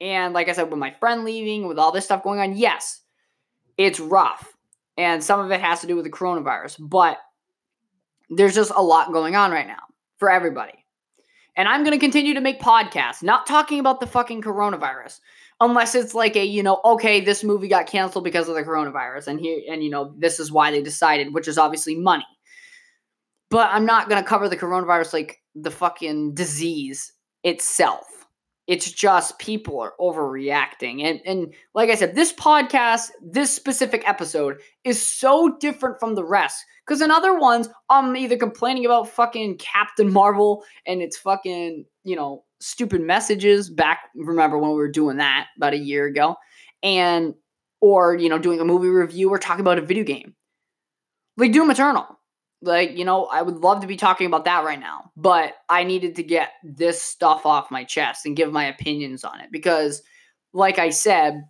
And 0.00 0.34
like 0.34 0.48
I 0.48 0.52
said, 0.52 0.70
with 0.70 0.78
my 0.78 0.90
friend 0.90 1.24
leaving, 1.24 1.66
with 1.66 1.78
all 1.78 1.90
this 1.90 2.04
stuff 2.04 2.22
going 2.22 2.38
on, 2.38 2.56
yes, 2.56 3.00
it's 3.78 4.00
rough. 4.00 4.52
And 4.96 5.22
some 5.22 5.40
of 5.40 5.50
it 5.50 5.60
has 5.60 5.80
to 5.82 5.86
do 5.86 5.94
with 5.96 6.04
the 6.04 6.10
coronavirus, 6.10 6.76
but 6.78 7.18
there's 8.30 8.54
just 8.54 8.72
a 8.74 8.82
lot 8.82 9.12
going 9.12 9.36
on 9.36 9.50
right 9.50 9.66
now 9.66 9.82
for 10.18 10.30
everybody. 10.30 10.72
And 11.56 11.68
I'm 11.68 11.84
going 11.84 11.92
to 11.92 11.98
continue 11.98 12.34
to 12.34 12.40
make 12.40 12.60
podcasts, 12.60 13.22
not 13.22 13.46
talking 13.46 13.78
about 13.78 14.00
the 14.00 14.06
fucking 14.06 14.42
coronavirus, 14.42 15.20
unless 15.60 15.94
it's 15.94 16.14
like 16.14 16.36
a, 16.36 16.44
you 16.44 16.62
know, 16.62 16.80
okay, 16.84 17.20
this 17.20 17.42
movie 17.42 17.68
got 17.68 17.86
canceled 17.86 18.24
because 18.24 18.48
of 18.48 18.54
the 18.54 18.62
coronavirus 18.62 19.28
and 19.28 19.40
here 19.40 19.62
and 19.70 19.82
you 19.82 19.90
know, 19.90 20.14
this 20.18 20.38
is 20.38 20.52
why 20.52 20.70
they 20.70 20.82
decided, 20.82 21.32
which 21.32 21.48
is 21.48 21.58
obviously 21.58 21.94
money. 21.94 22.26
But 23.48 23.70
I'm 23.70 23.86
not 23.86 24.08
going 24.08 24.22
to 24.22 24.28
cover 24.28 24.48
the 24.48 24.56
coronavirus 24.56 25.12
like 25.12 25.40
the 25.54 25.70
fucking 25.70 26.34
disease 26.34 27.12
itself. 27.42 28.15
It's 28.66 28.90
just 28.90 29.38
people 29.38 29.80
are 29.80 29.94
overreacting. 30.00 31.04
And 31.04 31.20
and 31.24 31.54
like 31.74 31.90
I 31.90 31.94
said, 31.94 32.14
this 32.14 32.32
podcast, 32.32 33.10
this 33.22 33.50
specific 33.50 34.06
episode 34.08 34.58
is 34.84 35.00
so 35.00 35.56
different 35.60 36.00
from 36.00 36.14
the 36.14 36.24
rest. 36.24 36.64
Because 36.84 37.00
in 37.00 37.10
other 37.10 37.36
ones, 37.36 37.68
I'm 37.90 38.16
either 38.16 38.36
complaining 38.36 38.86
about 38.86 39.08
fucking 39.08 39.58
Captain 39.58 40.12
Marvel 40.12 40.64
and 40.86 41.02
it's 41.02 41.16
fucking, 41.16 41.84
you 42.04 42.16
know, 42.16 42.44
stupid 42.60 43.00
messages 43.00 43.68
back 43.70 44.10
remember 44.14 44.58
when 44.58 44.70
we 44.70 44.76
were 44.76 44.90
doing 44.90 45.16
that 45.18 45.48
about 45.56 45.74
a 45.74 45.78
year 45.78 46.06
ago. 46.06 46.36
And 46.82 47.34
or, 47.80 48.14
you 48.16 48.28
know, 48.28 48.38
doing 48.38 48.60
a 48.60 48.64
movie 48.64 48.88
review 48.88 49.30
or 49.30 49.38
talking 49.38 49.60
about 49.60 49.78
a 49.78 49.82
video 49.82 50.04
game. 50.04 50.34
Like 51.36 51.52
Doom 51.52 51.70
Eternal 51.70 52.15
like 52.66 52.96
you 52.96 53.04
know 53.04 53.26
i 53.26 53.40
would 53.40 53.56
love 53.56 53.80
to 53.80 53.86
be 53.86 53.96
talking 53.96 54.26
about 54.26 54.44
that 54.44 54.64
right 54.64 54.80
now 54.80 55.10
but 55.16 55.54
i 55.68 55.84
needed 55.84 56.16
to 56.16 56.22
get 56.22 56.50
this 56.64 57.00
stuff 57.00 57.46
off 57.46 57.70
my 57.70 57.84
chest 57.84 58.26
and 58.26 58.36
give 58.36 58.52
my 58.52 58.64
opinions 58.64 59.24
on 59.24 59.40
it 59.40 59.48
because 59.50 60.02
like 60.56 60.78
I 60.78 60.88
said, 60.88 61.44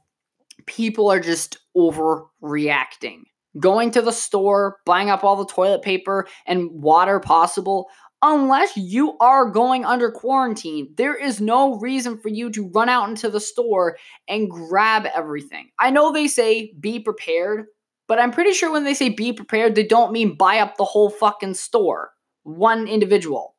people 0.67 1.11
are 1.11 1.21
just 1.21 1.59
overreacting. 1.77 3.23
Going 3.59 3.93
to 3.93 4.03
the 4.03 4.13
store, 4.13 4.79
buying 4.85 5.09
up 5.09 5.25
all 5.25 5.37
the 5.37 5.47
toilet 5.47 5.83
paper 5.83 6.27
and 6.45 6.69
water 6.73 7.21
possible, 7.21 7.87
unless 8.21 8.77
you 8.77 9.17
are 9.19 9.49
going 9.49 9.85
under 9.85 10.11
quarantine, 10.11 10.93
there 10.97 11.15
is 11.15 11.41
no 11.41 11.79
reason 11.79 12.19
for 12.19 12.29
you 12.29 12.51
to 12.51 12.69
run 12.75 12.89
out 12.89 13.09
into 13.09 13.31
the 13.31 13.41
store 13.41 13.97
and 14.29 14.51
grab 14.51 15.07
everything. 15.15 15.71
I 15.79 15.91
know 15.91 16.13
they 16.13 16.27
say 16.27 16.73
be 16.79 16.99
prepared, 16.99 17.67
but 18.09 18.19
I'm 18.19 18.31
pretty 18.31 18.53
sure 18.53 18.71
when 18.71 18.85
they 18.85 18.95
say 18.95 19.09
be 19.09 19.33
prepared, 19.33 19.75
they 19.75 19.87
don't 19.87 20.13
mean 20.13 20.37
buy 20.37 20.59
up 20.59 20.77
the 20.77 20.85
whole 20.85 21.11
fucking 21.11 21.55
store, 21.55 22.13
one 22.43 22.87
individual. 22.87 23.57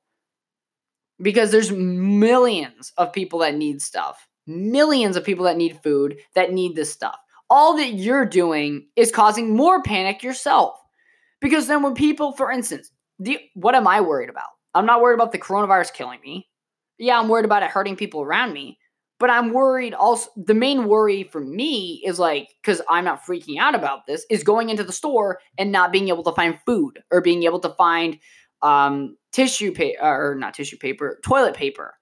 Because 1.22 1.52
there's 1.52 1.72
millions 1.72 2.94
of 2.98 3.12
people 3.12 3.40
that 3.40 3.56
need 3.56 3.82
stuff, 3.82 4.28
millions 4.46 5.16
of 5.18 5.24
people 5.24 5.46
that 5.46 5.58
need 5.58 5.80
food, 5.82 6.18
that 6.36 6.54
need 6.54 6.76
this 6.76 6.92
stuff. 6.92 7.18
All 7.50 7.76
that 7.78 7.94
you're 7.94 8.26
doing 8.26 8.88
is 8.96 9.12
causing 9.12 9.56
more 9.56 9.82
panic 9.82 10.22
yourself. 10.22 10.80
Because 11.42 11.68
then 11.68 11.82
when 11.82 11.94
people, 11.94 12.34
for 12.34 12.52
instance, 12.52 12.92
the, 13.20 13.40
what 13.54 13.76
am 13.76 13.88
I 13.88 14.02
worried 14.02 14.30
about? 14.30 14.50
I'm 14.74 14.86
not 14.86 15.02
worried 15.02 15.16
about 15.16 15.32
the 15.32 15.40
coronavirus 15.40 15.94
killing 15.94 16.20
me. 16.24 16.48
Yeah, 17.00 17.20
I'm 17.20 17.30
worried 17.30 17.46
about 17.46 17.64
it 17.64 17.70
hurting 17.70 17.96
people 17.96 18.22
around 18.22 18.54
me. 18.54 18.80
But 19.20 19.32
I'm 19.32 19.52
worried 19.52 19.94
also. 19.94 20.30
The 20.36 20.54
main 20.54 20.88
worry 20.88 21.24
for 21.24 21.42
me 21.42 22.04
is 22.06 22.20
like, 22.20 22.50
because 22.62 22.82
I'm 22.88 23.06
not 23.06 23.24
freaking 23.24 23.58
out 23.58 23.74
about 23.74 24.06
this, 24.06 24.26
is 24.30 24.44
going 24.44 24.70
into 24.70 24.84
the 24.84 24.92
store 24.92 25.40
and 25.58 25.72
not 25.72 25.92
being 25.92 26.10
able 26.10 26.24
to 26.24 26.34
find 26.34 26.60
food 26.66 27.00
or 27.12 27.22
being 27.22 27.44
able 27.44 27.60
to 27.62 27.70
find 27.70 28.20
um, 28.62 29.18
tissue 29.32 29.72
paper, 29.72 30.00
or 30.02 30.36
not 30.36 30.54
tissue 30.54 30.78
paper, 30.78 31.20
toilet 31.24 31.56
paper, 31.56 31.96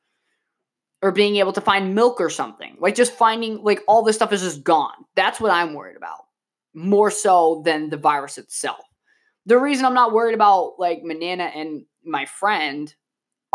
or 1.01 1.11
being 1.11 1.37
able 1.37 1.53
to 1.53 1.61
find 1.61 1.95
milk 1.95 2.19
or 2.19 2.29
something. 2.29 2.75
Like 2.79 2.95
just 2.95 3.13
finding, 3.13 3.63
like, 3.63 3.81
all 3.87 4.03
this 4.03 4.17
stuff 4.17 4.33
is 4.33 4.41
just 4.41 4.63
gone. 4.63 5.05
That's 5.15 5.39
what 5.39 5.51
I'm 5.51 5.73
worried 5.73 5.97
about 5.97 6.25
more 6.73 7.09
so 7.09 7.61
than 7.63 7.89
the 7.89 7.97
virus 7.97 8.37
itself. 8.37 8.83
The 9.45 9.57
reason 9.57 9.85
I'm 9.85 9.93
not 9.93 10.11
worried 10.11 10.35
about 10.35 10.73
like 10.79 11.01
my 11.03 11.13
Nana 11.13 11.45
and 11.45 11.85
my 12.03 12.25
friend 12.25 12.93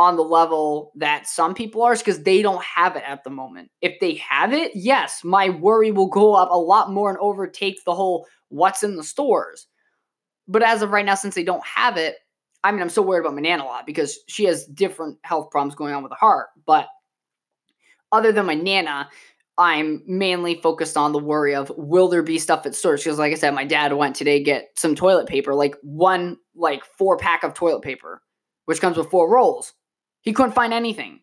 on 0.01 0.17
the 0.17 0.25
level 0.25 0.93
that 0.97 1.29
some 1.29 1.53
people 1.53 1.83
are 1.83 1.95
because 1.95 2.23
they 2.23 2.41
don't 2.41 2.65
have 2.65 2.97
it 2.97 3.03
at 3.07 3.23
the 3.23 3.29
moment. 3.29 3.71
If 3.83 4.01
they 4.01 4.15
have 4.15 4.51
it, 4.51 4.73
yes, 4.75 5.23
my 5.23 5.51
worry 5.51 5.93
will 5.93 6.09
go 6.09 6.33
up 6.35 6.51
a 6.51 6.59
lot 6.59 6.91
more 6.91 7.11
and 7.11 7.19
overtake 7.19 7.85
the 7.85 7.95
whole 7.95 8.27
what's 8.49 8.83
in 8.83 8.97
the 8.97 9.05
stores. 9.05 9.67
But 10.49 10.63
as 10.63 10.81
of 10.81 10.91
right 10.91 11.05
now, 11.05 11.17
since 11.17 11.35
they 11.35 11.45
don't 11.45 11.65
have 11.67 11.99
it, 11.99 12.17
I 12.65 12.73
mean, 12.73 12.81
I'm 12.81 12.89
so 12.89 13.03
worried 13.03 13.21
about 13.21 13.35
my 13.35 13.43
Nana 13.43 13.63
a 13.63 13.67
lot 13.67 13.87
because 13.87 14.19
she 14.27 14.45
has 14.45 14.65
different 14.65 15.19
health 15.23 15.51
problems 15.51 15.75
going 15.75 15.95
on 15.95 16.03
with 16.03 16.11
the 16.11 16.17
heart. 16.17 16.49
But 16.67 16.87
other 18.11 18.33
than 18.33 18.47
my 18.47 18.55
Nana, 18.55 19.09
I'm 19.59 20.03
mainly 20.07 20.63
focused 20.63 20.97
on 20.97 21.13
the 21.13 21.19
worry 21.19 21.55
of 21.55 21.71
will 21.77 22.09
there 22.09 22.23
be 22.23 22.39
stuff 22.39 22.65
at 22.65 22.75
stores? 22.75 23.05
Because, 23.05 23.19
like 23.19 23.33
I 23.33 23.37
said, 23.37 23.55
my 23.55 23.67
dad 23.67 23.93
went 23.93 24.17
today 24.17 24.43
get 24.43 24.71
some 24.77 24.95
toilet 24.95 25.29
paper, 25.29 25.55
like 25.55 25.77
one, 25.83 26.39
like 26.55 26.85
four 26.97 27.19
pack 27.19 27.45
of 27.45 27.53
toilet 27.53 27.83
paper 27.83 28.23
which 28.71 28.81
comes 28.81 28.97
with 28.97 29.11
four 29.11 29.29
rolls. 29.29 29.73
He 30.23 30.33
couldn't 30.33 30.53
find 30.53 30.73
anything. 30.73 31.21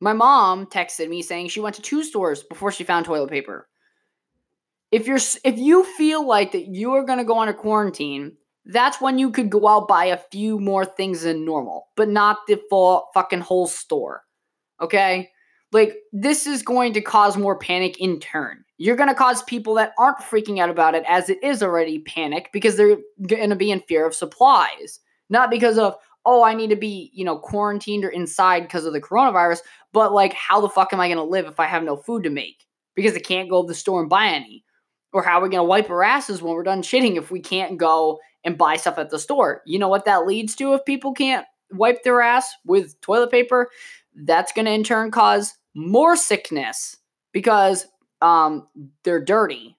My 0.00 0.12
mom 0.12 0.66
texted 0.66 1.08
me 1.08 1.22
saying 1.22 1.48
she 1.48 1.60
went 1.60 1.76
to 1.76 1.82
two 1.82 2.02
stores 2.02 2.42
before 2.42 2.72
she 2.72 2.84
found 2.84 3.06
toilet 3.06 3.30
paper. 3.30 3.68
If 4.90 5.06
you're 5.06 5.18
if 5.44 5.58
you 5.58 5.84
feel 5.84 6.26
like 6.26 6.52
that 6.52 6.66
you 6.66 6.92
are 6.94 7.04
going 7.04 7.18
to 7.18 7.24
go 7.24 7.38
on 7.38 7.48
a 7.48 7.54
quarantine, 7.54 8.36
that's 8.66 9.00
when 9.00 9.18
you 9.18 9.30
could 9.30 9.50
go 9.50 9.66
out 9.68 9.88
buy 9.88 10.06
a 10.06 10.20
few 10.30 10.58
more 10.58 10.84
things 10.84 11.22
than 11.22 11.44
normal, 11.44 11.88
but 11.96 12.08
not 12.08 12.38
the 12.46 12.60
full 12.70 13.08
fucking 13.14 13.40
whole 13.40 13.66
store. 13.66 14.22
Okay? 14.80 15.30
Like 15.72 15.96
this 16.12 16.46
is 16.46 16.62
going 16.62 16.92
to 16.92 17.00
cause 17.00 17.36
more 17.36 17.58
panic 17.58 18.00
in 18.00 18.20
turn. 18.20 18.64
You're 18.76 18.96
going 18.96 19.08
to 19.08 19.14
cause 19.14 19.42
people 19.44 19.74
that 19.74 19.92
aren't 19.98 20.18
freaking 20.18 20.60
out 20.60 20.70
about 20.70 20.94
it 20.94 21.04
as 21.08 21.28
it 21.28 21.42
is 21.42 21.62
already 21.62 22.00
panic 22.00 22.50
because 22.52 22.76
they're 22.76 22.98
going 23.26 23.50
to 23.50 23.56
be 23.56 23.70
in 23.70 23.80
fear 23.80 24.06
of 24.06 24.14
supplies, 24.14 25.00
not 25.30 25.50
because 25.50 25.78
of 25.78 25.96
oh, 26.26 26.42
I 26.42 26.54
need 26.54 26.70
to 26.70 26.76
be, 26.76 27.10
you 27.12 27.24
know, 27.24 27.38
quarantined 27.38 28.04
or 28.04 28.08
inside 28.08 28.60
because 28.60 28.86
of 28.86 28.92
the 28.92 29.00
coronavirus, 29.00 29.60
but 29.92 30.12
like, 30.12 30.32
how 30.32 30.60
the 30.60 30.68
fuck 30.68 30.92
am 30.92 31.00
I 31.00 31.08
going 31.08 31.18
to 31.18 31.24
live 31.24 31.46
if 31.46 31.60
I 31.60 31.66
have 31.66 31.82
no 31.82 31.96
food 31.96 32.24
to 32.24 32.30
make? 32.30 32.64
Because 32.94 33.14
I 33.14 33.18
can't 33.18 33.50
go 33.50 33.62
to 33.62 33.68
the 33.68 33.74
store 33.74 34.00
and 34.00 34.08
buy 34.08 34.26
any. 34.28 34.64
Or 35.12 35.22
how 35.22 35.38
are 35.38 35.42
we 35.42 35.48
going 35.48 35.60
to 35.60 35.68
wipe 35.68 35.90
our 35.90 36.02
asses 36.02 36.42
when 36.42 36.54
we're 36.54 36.64
done 36.64 36.82
shitting 36.82 37.16
if 37.16 37.30
we 37.30 37.40
can't 37.40 37.78
go 37.78 38.18
and 38.42 38.58
buy 38.58 38.76
stuff 38.76 38.98
at 38.98 39.10
the 39.10 39.18
store? 39.18 39.62
You 39.64 39.78
know 39.78 39.88
what 39.88 40.06
that 40.06 40.26
leads 40.26 40.56
to 40.56 40.74
if 40.74 40.84
people 40.84 41.12
can't 41.12 41.46
wipe 41.70 42.02
their 42.02 42.20
ass 42.20 42.52
with 42.64 43.00
toilet 43.00 43.30
paper? 43.30 43.70
That's 44.14 44.52
going 44.52 44.66
to 44.66 44.72
in 44.72 44.82
turn 44.82 45.10
cause 45.10 45.54
more 45.74 46.16
sickness 46.16 46.96
because 47.32 47.86
um, 48.22 48.66
they're 49.04 49.24
dirty. 49.24 49.76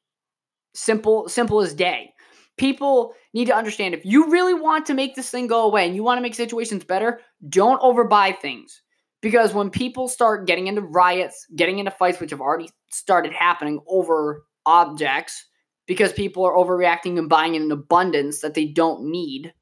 Simple, 0.74 1.28
simple 1.28 1.62
as 1.62 1.74
day 1.74 2.15
people 2.58 3.14
need 3.34 3.46
to 3.46 3.56
understand 3.56 3.94
if 3.94 4.06
you 4.06 4.30
really 4.32 4.54
want 4.54 4.86
to 4.86 4.94
make 4.94 5.16
this 5.16 5.30
thing 5.30 5.48
go 5.48 5.66
away 5.66 5.86
and 5.86 5.96
you 5.96 6.04
want 6.04 6.18
to 6.18 6.22
make 6.22 6.36
situations 6.36 6.84
better, 6.84 7.20
don't 7.50 7.82
overbuy 7.82 8.38
things. 8.40 8.82
Because 9.22 9.54
when 9.54 9.70
people 9.70 10.08
start 10.08 10.46
getting 10.46 10.68
into 10.68 10.82
riots, 10.82 11.48
getting 11.56 11.80
into 11.80 11.92
fights, 11.92 12.20
which 12.20 12.32
have 12.32 12.42
already 12.42 12.70
started 12.92 13.34
happening 13.34 13.80
over 13.88 14.46
objects, 14.66 15.46
because 15.88 16.14
people 16.14 16.46
are 16.46 16.56
overreacting 16.56 17.18
and 17.18 17.30
buying 17.30 17.56
in 17.56 17.64
an 17.64 17.72
abundance 17.72 18.42
that 18.42 18.54
they 18.54 18.66
don't 18.66 19.10
need, 19.10 19.54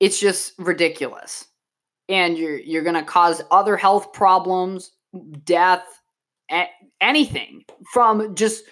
it's 0.00 0.18
just 0.18 0.54
ridiculous. 0.58 1.46
And 2.08 2.36
you're 2.38 2.58
you're 2.58 2.82
gonna 2.82 3.04
cause 3.04 3.42
other 3.50 3.76
health 3.76 4.12
problems, 4.12 4.92
death, 5.44 5.84
anything 7.00 7.64
from 7.92 8.34
just 8.34 8.64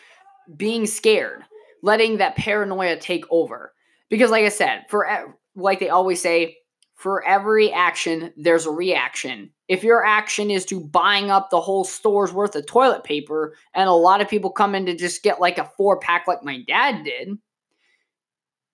being 0.56 0.86
scared 0.86 1.44
letting 1.82 2.18
that 2.18 2.36
paranoia 2.36 2.96
take 2.96 3.24
over. 3.30 3.72
Because, 4.08 4.30
like 4.30 4.44
I 4.44 4.50
said, 4.50 4.84
for 4.88 5.36
like 5.54 5.80
they 5.80 5.88
always 5.88 6.20
say, 6.20 6.56
for 6.94 7.26
every 7.26 7.72
action, 7.72 8.32
there's 8.36 8.66
a 8.66 8.70
reaction. 8.70 9.50
If 9.68 9.84
your 9.84 10.04
action 10.04 10.50
is 10.50 10.64
to 10.66 10.80
buying 10.80 11.30
up 11.30 11.50
the 11.50 11.60
whole 11.60 11.84
store's 11.84 12.32
worth 12.32 12.56
of 12.56 12.66
toilet 12.66 13.04
paper, 13.04 13.54
and 13.74 13.88
a 13.88 13.92
lot 13.92 14.20
of 14.20 14.28
people 14.28 14.50
come 14.50 14.74
in 14.74 14.86
to 14.86 14.96
just 14.96 15.22
get 15.22 15.40
like 15.40 15.58
a 15.58 15.70
four 15.76 15.98
pack, 15.98 16.26
like 16.26 16.42
my 16.42 16.62
dad 16.66 17.04
did, 17.04 17.36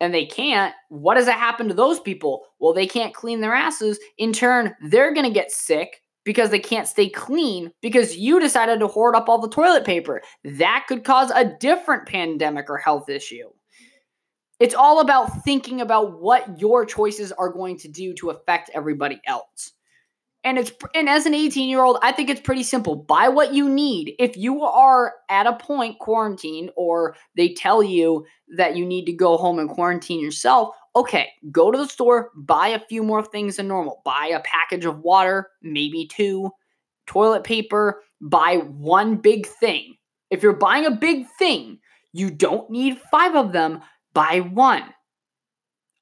and 0.01 0.13
they 0.13 0.27
can't, 0.27 0.75
what 0.89 1.15
does 1.15 1.27
that 1.27 1.39
happen 1.39 1.69
to 1.69 1.75
those 1.75 1.99
people? 1.99 2.45
Well, 2.61 2.75
they 2.75 2.87
can't 2.87 3.15
clean 3.15 3.41
their 3.41 3.55
asses. 3.55 3.99
In 4.19 4.33
turn, 4.33 4.75
they're 4.83 5.15
going 5.15 5.27
to 5.27 5.33
get 5.33 5.51
sick 5.51 6.02
because 6.25 6.51
they 6.51 6.59
can't 6.59 6.89
stay 6.89 7.09
clean 7.09 7.73
because 7.81 8.17
you 8.17 8.41
decided 8.41 8.81
to 8.81 8.87
hoard 8.87 9.15
up 9.15 9.29
all 9.29 9.41
the 9.41 9.49
toilet 9.49 9.85
paper. 9.85 10.23
That 10.45 10.85
could 10.89 11.05
cause 11.05 11.31
a 11.35 11.45
different 11.45 12.07
pandemic 12.07 12.69
or 12.69 12.79
health 12.79 13.09
issue. 13.09 13.49
It's 14.61 14.75
all 14.75 15.01
about 15.01 15.43
thinking 15.45 15.81
about 15.81 16.21
what 16.21 16.61
your 16.61 16.87
choices 16.87 17.33
are 17.33 17.53
going 17.53 17.79
to 17.79 17.89
do 17.89 18.15
to 18.15 18.31
affect 18.31 18.71
everybody 18.75 19.21
else. 19.27 19.73
And 20.45 20.59
it's 20.59 20.73
and 20.95 21.09
as 21.09 21.27
an 21.27 21.35
18 21.35 21.69
year 21.69 21.83
old, 21.83 21.99
I 22.03 22.13
think 22.13 22.29
it's 22.29 22.41
pretty 22.41 22.65
simple. 22.65 22.97
Buy 22.97 23.29
what 23.29 23.55
you 23.55 23.69
need. 23.69 24.15
If 24.19 24.37
you 24.37 24.63
are 24.63 25.15
at 25.29 25.47
a 25.47 25.55
point 25.55 25.99
quarantine 26.01 26.71
or 26.77 27.17
they 27.37 27.55
tell 27.55 27.83
you 27.83 28.25
that 28.57 28.77
you 28.77 28.85
need 28.85 29.05
to 29.07 29.13
go 29.13 29.37
home 29.37 29.59
and 29.61 29.69
quarantine 29.69 30.21
yourself, 30.21 30.77
okay, 30.95 31.29
go 31.51 31.71
to 31.71 31.79
the 31.79 31.87
store, 31.87 32.31
buy 32.37 32.69
a 32.69 32.87
few 32.87 33.03
more 33.03 33.25
things 33.25 33.57
than 33.57 33.69
normal. 33.69 34.03
Buy 34.05 34.33
a 34.35 34.41
package 34.41 34.85
of 34.85 35.01
water, 35.01 35.49
maybe 35.63 36.07
two, 36.07 36.51
toilet 37.07 37.45
paper, 37.45 38.03
buy 38.21 38.57
one 38.57 39.17
big 39.17 39.47
thing. 39.47 39.97
If 40.31 40.43
you're 40.43 40.53
buying 40.53 40.87
a 40.87 40.91
big 40.91 41.27
thing, 41.39 41.79
you 42.13 42.31
don't 42.31 42.71
need 42.71 43.01
five 43.11 43.35
of 43.35 43.53
them, 43.53 43.81
buy 44.13 44.41
one. 44.41 44.85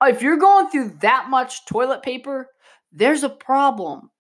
If 0.03 0.23
you're 0.23 0.39
going 0.39 0.71
through 0.71 0.99
that 1.03 1.29
much 1.29 1.67
toilet 1.67 2.03
paper, 2.03 2.49
there's 2.93 3.23
a 3.23 3.29
problem. 3.29 4.11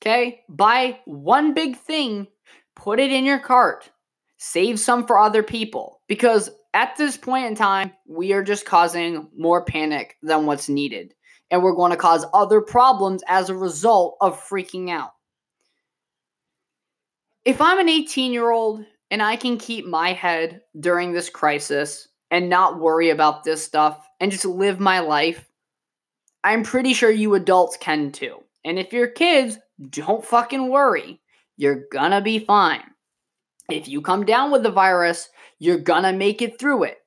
Okay? 0.00 0.40
Buy 0.48 1.00
one 1.04 1.54
big 1.54 1.76
thing, 1.76 2.26
put 2.74 2.98
it 2.98 3.12
in 3.12 3.24
your 3.24 3.38
cart, 3.38 3.90
save 4.38 4.80
some 4.80 5.06
for 5.06 5.18
other 5.18 5.42
people 5.42 6.00
because 6.08 6.50
at 6.74 6.96
this 6.96 7.16
point 7.16 7.46
in 7.46 7.54
time, 7.54 7.92
we 8.06 8.32
are 8.32 8.42
just 8.42 8.64
causing 8.64 9.28
more 9.36 9.64
panic 9.64 10.16
than 10.22 10.46
what's 10.46 10.68
needed. 10.68 11.14
And 11.50 11.62
we're 11.62 11.74
going 11.74 11.90
to 11.90 11.96
cause 11.96 12.26
other 12.34 12.60
problems 12.60 13.22
as 13.26 13.48
a 13.48 13.56
result 13.56 14.16
of 14.20 14.40
freaking 14.40 14.90
out. 14.90 15.12
If 17.44 17.60
I'm 17.60 17.78
an 17.78 17.88
18 17.88 18.32
year 18.32 18.50
old 18.50 18.84
and 19.10 19.22
I 19.22 19.36
can 19.36 19.56
keep 19.56 19.86
my 19.86 20.12
head 20.12 20.60
during 20.78 21.12
this 21.12 21.30
crisis 21.30 22.08
and 22.30 22.50
not 22.50 22.78
worry 22.78 23.10
about 23.10 23.44
this 23.44 23.64
stuff 23.64 24.06
and 24.20 24.30
just 24.30 24.44
live 24.44 24.78
my 24.78 25.00
life, 25.00 25.48
I'm 26.44 26.62
pretty 26.62 26.92
sure 26.92 27.10
you 27.10 27.34
adults 27.34 27.78
can 27.78 28.12
too. 28.12 28.42
And 28.64 28.78
if 28.78 28.92
you're 28.92 29.08
kids, 29.08 29.58
don't 29.88 30.24
fucking 30.24 30.68
worry. 30.68 31.20
You're 31.56 31.86
gonna 31.90 32.20
be 32.20 32.38
fine. 32.38 32.84
If 33.68 33.86
you 33.86 34.00
come 34.00 34.24
down 34.24 34.50
with 34.50 34.62
the 34.62 34.70
virus, 34.70 35.28
you're 35.58 35.78
gonna 35.78 36.12
make 36.12 36.40
it 36.40 36.58
through 36.58 36.84
it. 36.84 36.98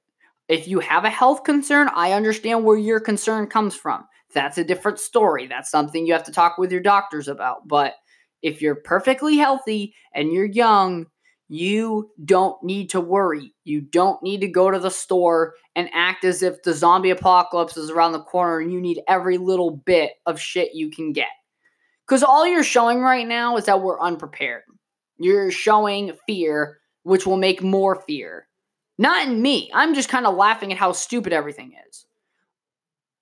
If 0.47 0.67
you 0.67 0.79
have 0.79 1.05
a 1.05 1.09
health 1.09 1.43
concern, 1.43 1.89
I 1.95 2.11
understand 2.11 2.63
where 2.63 2.77
your 2.77 2.99
concern 2.99 3.47
comes 3.47 3.73
from. 3.75 4.05
That's 4.33 4.59
a 4.59 4.63
different 4.63 4.99
story. 4.99 5.47
That's 5.47 5.71
something 5.71 6.05
you 6.05 6.13
have 6.13 6.25
to 6.25 6.31
talk 6.31 6.57
with 6.57 6.71
your 6.71 6.81
doctors 6.81 7.27
about. 7.27 7.67
But 7.67 7.95
if 8.43 8.61
you're 8.61 8.75
perfectly 8.75 9.37
healthy 9.37 9.95
and 10.13 10.31
you're 10.31 10.45
young, 10.45 11.07
you 11.47 12.11
don't 12.25 12.61
need 12.63 12.91
to 12.91 13.01
worry. 13.01 13.53
You 13.63 13.81
don't 13.81 14.21
need 14.21 14.41
to 14.41 14.47
go 14.47 14.69
to 14.69 14.79
the 14.79 14.91
store 14.91 15.55
and 15.75 15.89
act 15.93 16.23
as 16.23 16.43
if 16.43 16.61
the 16.63 16.73
zombie 16.73 17.09
apocalypse 17.09 17.75
is 17.75 17.89
around 17.89 18.11
the 18.11 18.23
corner 18.23 18.59
and 18.59 18.71
you 18.71 18.79
need 18.79 19.01
every 19.07 19.37
little 19.37 19.71
bit 19.71 20.11
of 20.25 20.39
shit 20.39 20.75
you 20.75 20.91
can 20.91 21.11
get. 21.11 21.27
Because 22.07 22.23
all 22.23 22.45
you're 22.45 22.63
showing 22.63 23.01
right 23.01 23.27
now 23.27 23.57
is 23.57 23.65
that 23.65 23.81
we're 23.81 23.99
unprepared. 23.99 24.63
You're 25.23 25.51
showing 25.51 26.13
fear, 26.25 26.79
which 27.03 27.25
will 27.25 27.37
make 27.37 27.61
more 27.61 28.01
fear. 28.01 28.47
Not 28.97 29.27
in 29.27 29.41
me. 29.41 29.69
I'm 29.73 29.93
just 29.93 30.09
kind 30.09 30.25
of 30.25 30.35
laughing 30.35 30.71
at 30.71 30.77
how 30.77 30.91
stupid 30.91 31.33
everything 31.33 31.73
is. 31.89 32.05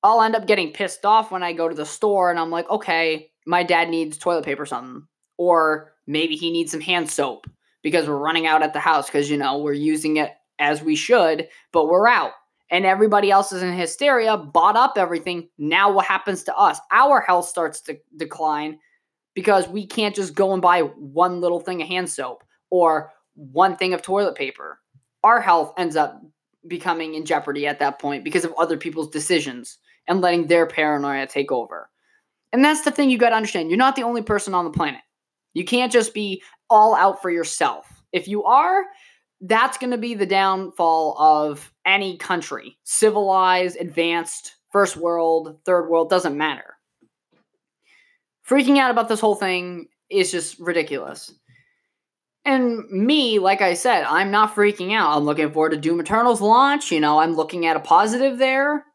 I'll 0.04 0.22
end 0.22 0.36
up 0.36 0.48
getting 0.48 0.72
pissed 0.72 1.06
off 1.06 1.32
when 1.32 1.44
I 1.44 1.54
go 1.54 1.68
to 1.68 1.76
the 1.76 1.86
store 1.86 2.30
and 2.30 2.40
I'm 2.40 2.52
like, 2.52 2.70
okay, 2.70 3.32
my 3.46 3.64
dad 3.64 3.90
needs 3.90 4.18
toilet 4.18 4.46
paper 4.46 4.64
or 4.64 4.66
something. 4.66 5.08
Or 5.38 5.94
maybe 6.08 6.36
he 6.36 6.52
needs 6.52 6.72
some 6.72 6.82
hand 6.82 7.10
soap 7.10 7.48
because 7.82 8.08
we're 8.08 8.18
running 8.18 8.48
out 8.48 8.64
at 8.64 8.74
the 8.74 8.80
house 8.80 9.08
because, 9.08 9.30
you 9.30 9.38
know, 9.38 9.60
we're 9.60 9.74
using 9.74 10.18
it 10.18 10.32
as 10.60 10.82
we 10.82 10.96
should, 10.96 11.48
but 11.72 11.88
we're 11.88 12.08
out. 12.08 12.32
And 12.72 12.86
everybody 12.86 13.32
else 13.32 13.52
is 13.52 13.64
in 13.64 13.74
hysteria, 13.74 14.38
bought 14.38 14.76
up 14.76 14.94
everything. 14.98 15.50
Now, 15.58 15.92
what 15.92 16.06
happens 16.06 16.44
to 16.44 16.56
us? 16.56 16.80
Our 16.92 17.22
health 17.22 17.48
starts 17.48 17.82
to 17.82 17.98
decline 18.16 18.80
because 19.36 19.68
we 19.68 19.86
can't 19.86 20.16
just 20.16 20.36
go 20.36 20.54
and 20.54 20.62
buy 20.62 20.82
one 20.82 21.42
little 21.42 21.60
thing 21.60 21.82
of 21.82 21.88
hand 21.88 22.10
soap 22.10 22.44
or 22.70 23.12
one 23.36 23.76
thing 23.76 23.94
of 23.94 24.02
toilet 24.02 24.36
paper. 24.36 24.80
Our 25.24 25.42
health 25.42 25.74
ends 25.78 25.96
up 25.96 26.22
becoming 26.68 27.14
in 27.14 27.26
jeopardy 27.26 27.68
at 27.68 27.80
that 27.80 28.00
point 28.00 28.24
because 28.24 28.46
of 28.46 28.54
other 28.58 28.78
people's 28.78 29.10
decisions 29.10 29.78
and 30.08 30.22
letting 30.22 30.48
their 30.48 30.66
paranoia 30.66 31.28
take 31.28 31.52
over. 31.52 31.90
And 32.52 32.66
that's 32.66 32.82
the 32.82 32.92
thing 32.92 33.10
you 33.10 33.18
got 33.18 33.30
to 33.30 33.36
understand. 33.36 33.70
You're 33.70 33.78
not 33.78 33.96
the 33.96 34.04
only 34.04 34.22
person 34.22 34.54
on 34.54 34.66
the 34.66 34.72
planet. 34.72 35.02
You 35.54 35.66
can't 35.66 35.92
just 35.92 36.14
be 36.14 36.44
all 36.70 36.96
out 36.96 37.22
for 37.22 37.30
yourself. 37.30 37.88
If 38.12 38.28
you 38.28 38.44
are, 38.44 38.86
that's 39.42 39.78
going 39.78 39.92
to 39.92 39.98
be 39.98 40.16
the 40.16 40.26
downfall 40.26 41.18
of 41.20 41.72
any 41.86 42.18
country, 42.18 42.78
civilized, 42.84 43.78
advanced, 43.80 44.56
first 44.72 44.98
world, 44.98 45.60
third 45.66 45.90
world, 45.90 46.10
doesn't 46.10 46.38
matter. 46.38 46.76
Freaking 48.50 48.80
out 48.80 48.90
about 48.90 49.10
this 49.10 49.20
whole 49.20 49.36
thing 49.36 49.88
is 50.10 50.32
just 50.32 50.60
ridiculous. 50.60 51.32
And 52.46 52.90
me, 52.90 53.38
like 53.38 53.62
I 53.62 53.76
said, 53.76 54.06
I'm 54.06 54.32
not 54.32 54.56
freaking 54.56 54.92
out. 54.94 55.16
I'm 55.16 55.24
looking 55.24 55.52
forward 55.52 55.72
to 55.72 55.78
Doom 55.78 56.00
Eternal's 56.00 56.42
launch. 56.42 56.92
You 56.92 57.00
know, 57.00 57.20
I'm 57.20 57.36
looking 57.36 57.68
at 57.68 57.76
a 57.76 57.82
positive 57.82 58.40
there. 58.40 58.86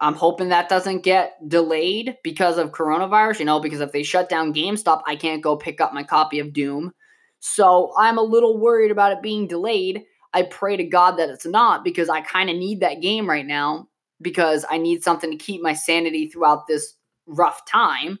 I'm 0.00 0.14
hoping 0.14 0.50
that 0.50 0.68
doesn't 0.68 1.02
get 1.02 1.36
delayed 1.48 2.16
because 2.22 2.58
of 2.58 2.72
coronavirus, 2.72 3.40
you 3.40 3.44
know, 3.46 3.60
because 3.60 3.80
if 3.80 3.92
they 3.92 4.02
shut 4.02 4.28
down 4.28 4.52
GameStop, 4.52 5.02
I 5.06 5.16
can't 5.16 5.42
go 5.42 5.56
pick 5.56 5.80
up 5.80 5.94
my 5.94 6.02
copy 6.02 6.38
of 6.38 6.52
Doom. 6.52 6.92
So 7.40 7.92
I'm 7.98 8.18
a 8.18 8.22
little 8.22 8.58
worried 8.58 8.90
about 8.90 9.12
it 9.12 9.22
being 9.22 9.48
delayed. 9.48 10.04
I 10.34 10.42
pray 10.42 10.76
to 10.76 10.84
God 10.84 11.12
that 11.12 11.30
it's 11.30 11.46
not 11.46 11.82
because 11.82 12.08
I 12.08 12.20
kind 12.20 12.50
of 12.50 12.56
need 12.56 12.80
that 12.80 13.00
game 13.00 13.28
right 13.28 13.46
now 13.46 13.88
because 14.20 14.64
I 14.68 14.78
need 14.78 15.02
something 15.02 15.30
to 15.30 15.36
keep 15.36 15.62
my 15.62 15.72
sanity 15.72 16.28
throughout 16.28 16.66
this 16.66 16.94
rough 17.26 17.64
time. 17.66 18.18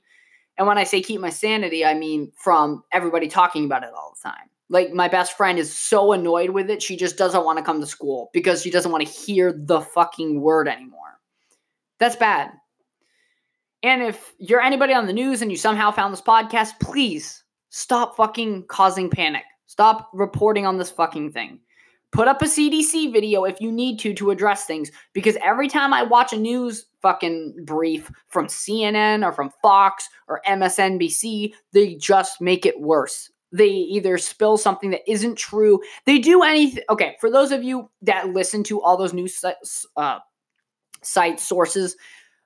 And 0.58 0.66
when 0.66 0.76
I 0.76 0.84
say 0.84 1.00
keep 1.00 1.20
my 1.20 1.30
sanity, 1.30 1.84
I 1.84 1.94
mean 1.94 2.32
from 2.36 2.82
everybody 2.92 3.28
talking 3.28 3.64
about 3.64 3.84
it 3.84 3.90
all 3.96 4.14
the 4.14 4.28
time. 4.28 4.50
Like 4.68 4.92
my 4.92 5.08
best 5.08 5.36
friend 5.36 5.58
is 5.58 5.72
so 5.72 6.12
annoyed 6.12 6.50
with 6.50 6.68
it, 6.68 6.82
she 6.82 6.96
just 6.96 7.16
doesn't 7.16 7.44
want 7.44 7.58
to 7.58 7.64
come 7.64 7.80
to 7.80 7.86
school 7.86 8.28
because 8.34 8.62
she 8.62 8.70
doesn't 8.70 8.92
want 8.92 9.06
to 9.06 9.10
hear 9.10 9.52
the 9.56 9.80
fucking 9.80 10.40
word 10.40 10.68
anymore. 10.68 11.20
That's 11.98 12.16
bad. 12.16 12.50
And 13.82 14.02
if 14.02 14.34
you're 14.38 14.60
anybody 14.60 14.92
on 14.92 15.06
the 15.06 15.12
news 15.12 15.40
and 15.40 15.50
you 15.50 15.56
somehow 15.56 15.90
found 15.90 16.12
this 16.12 16.20
podcast, 16.20 16.80
please 16.80 17.44
stop 17.70 18.16
fucking 18.16 18.66
causing 18.66 19.08
panic. 19.08 19.44
Stop 19.66 20.10
reporting 20.12 20.66
on 20.66 20.76
this 20.76 20.90
fucking 20.90 21.32
thing. 21.32 21.60
Put 22.10 22.26
up 22.26 22.40
a 22.40 22.46
CDC 22.46 23.12
video 23.12 23.44
if 23.44 23.60
you 23.60 23.70
need 23.70 23.98
to 24.00 24.14
to 24.14 24.30
address 24.30 24.64
things 24.64 24.90
because 25.12 25.36
every 25.44 25.68
time 25.68 25.92
I 25.92 26.02
watch 26.02 26.32
a 26.32 26.38
news 26.38 26.86
fucking 27.02 27.64
brief 27.64 28.10
from 28.28 28.46
CNN 28.46 29.24
or 29.24 29.32
from 29.32 29.50
Fox 29.62 30.08
or 30.26 30.40
MSNBC, 30.46 31.52
they 31.72 31.94
just 31.96 32.40
make 32.40 32.64
it 32.64 32.80
worse. 32.80 33.30
They 33.52 33.68
either 33.68 34.16
spill 34.18 34.56
something 34.56 34.90
that 34.90 35.10
isn't 35.10 35.36
true. 35.36 35.80
They 36.06 36.18
do 36.18 36.42
anything. 36.42 36.84
Okay, 36.90 37.16
for 37.20 37.30
those 37.30 37.52
of 37.52 37.62
you 37.62 37.90
that 38.02 38.30
listen 38.30 38.62
to 38.64 38.82
all 38.82 38.96
those 38.96 39.12
news 39.12 39.42
uh, 39.96 40.18
site 41.02 41.40
sources, 41.40 41.96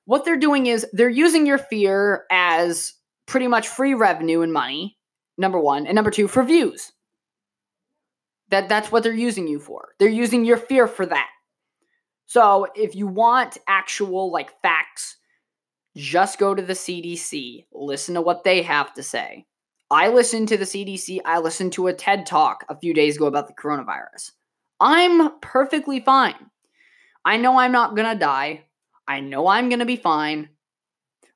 what 0.07 0.25
they're 0.25 0.37
doing 0.37 0.66
is 0.66 0.87
they're 0.92 1.09
using 1.09 1.46
your 1.46 1.59
fear 1.59 2.25
as 2.31 2.94
pretty 3.27 3.48
much 3.48 3.68
free 3.68 3.94
revenue 3.94 4.42
and 4.42 4.53
money, 4.53 4.96
number 5.38 5.59
one, 5.59 5.87
and 5.87 5.94
number 5.94 6.11
two, 6.11 6.29
for 6.29 6.42
views. 6.42 6.92
That 8.53 8.69
that's 8.69 8.93
what 8.93 9.03
they're 9.03 9.15
using 9.15 9.49
you 9.49 9.59
for. 9.59 9.95
They're 9.99 10.11
using 10.11 10.45
your 10.45 10.59
fear 10.59 10.87
for 10.87 11.07
that. 11.07 11.31
So 12.27 12.67
if 12.75 12.95
you 12.95 13.07
want 13.07 13.57
actual 13.67 14.31
like 14.31 14.61
facts, 14.61 15.17
just 15.97 16.38
go 16.38 16.55
to 16.55 16.61
the 16.61 16.75
CDC, 16.75 17.65
listen 17.73 18.15
to 18.15 18.21
what 18.21 18.45
they 18.45 18.61
have 18.61 18.93
to 18.95 19.03
say. 19.03 19.47
I 19.91 20.09
listened 20.09 20.49
to 20.49 20.59
the 20.59 20.67
CDC, 20.67 21.21
I 21.25 21.38
listened 21.38 21.73
to 21.75 21.87
a 21.87 21.95
TED 21.95 22.27
talk 22.27 22.65
a 22.69 22.79
few 22.79 22.93
days 22.93 23.17
ago 23.17 23.25
about 23.25 23.49
the 23.49 23.55
coronavirus. 23.55 24.33
I'm 24.79 25.41
perfectly 25.41 26.01
fine. 26.01 26.51
I 27.25 27.38
know 27.38 27.59
I'm 27.59 27.73
not 27.73 27.97
going 27.97 28.12
to 28.12 28.19
die. 28.19 28.65
I 29.09 29.21
know 29.21 29.47
I'm 29.47 29.71
going 29.71 29.79
to 29.79 29.87
be 29.87 29.97
fine. 29.97 30.51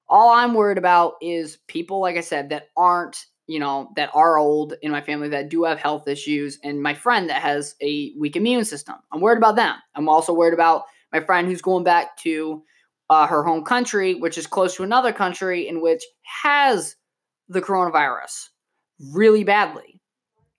All 0.07 0.31
I'm 0.31 0.53
worried 0.53 0.79
about 0.79 1.15
is 1.23 1.59
people, 1.67 2.01
like 2.01 2.17
I 2.17 2.21
said, 2.21 2.51
that 2.51 2.69
aren't, 2.77 3.25
you 3.47 3.59
know, 3.59 3.91
that 3.97 4.11
are 4.13 4.39
old 4.39 4.75
in 4.83 4.91
my 4.91 5.01
family 5.01 5.29
that 5.29 5.49
do 5.49 5.65
have 5.65 5.79
health 5.79 6.09
issues, 6.09 6.59
and 6.63 6.83
my 6.83 6.95
friend 6.95 7.29
that 7.31 7.43
has 7.43 7.75
a 7.81 8.13
weak 8.19 8.37
immune 8.37 8.65
system. 8.65 8.97
I'm 9.13 9.21
worried 9.21 9.39
about 9.39 9.57
them. 9.57 9.77
I'm 9.95 10.09
also 10.09 10.33
worried 10.33 10.55
about 10.55 10.85
my 11.13 11.21
friend 11.21 11.47
who's 11.47 11.63
going 11.63 11.85
back 11.85 12.17
to 12.19 12.63
uh, 13.11 13.27
her 13.27 13.45
home 13.45 13.65
country, 13.65 14.15
which 14.15 14.37
is 14.37 14.47
close 14.47 14.75
to 14.77 14.83
another 14.83 15.13
country 15.13 15.69
in 15.69 15.81
which 15.81 16.03
has 16.23 16.97
the 17.49 17.63
coronavirus 17.63 18.49
really 19.13 19.45
badly. 19.45 20.01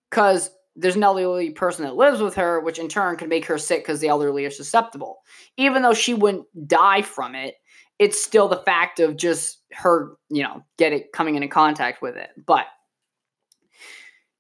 Because 0.10 0.50
there's 0.78 0.96
an 0.96 1.04
elderly 1.04 1.50
person 1.50 1.84
that 1.84 1.96
lives 1.96 2.22
with 2.22 2.36
her, 2.36 2.62
which 2.62 2.80
in 2.80 2.88
turn 2.88 3.18
can 3.18 3.28
make 3.28 3.46
her 3.46 3.58
sick 3.58 3.84
because 3.84 4.00
the 4.00 4.08
elderly 4.08 4.46
are 4.46 4.52
susceptible. 4.52 5.18
Even 5.58 5.82
though 5.82 5.94
she 5.94 6.14
wouldn't 6.14 6.46
die 6.68 7.02
from 7.02 7.36
it, 7.36 7.56
it's 8.00 8.24
still 8.24 8.48
the 8.48 8.62
fact 8.64 9.00
of 9.00 9.18
just 9.18 9.64
her, 9.72 10.14
you 10.30 10.44
know, 10.44 10.64
get 10.78 10.94
it 10.94 11.12
coming 11.12 11.36
into 11.36 11.48
contact 11.48 12.02
with 12.02 12.16
it. 12.16 12.30
But 12.46 12.68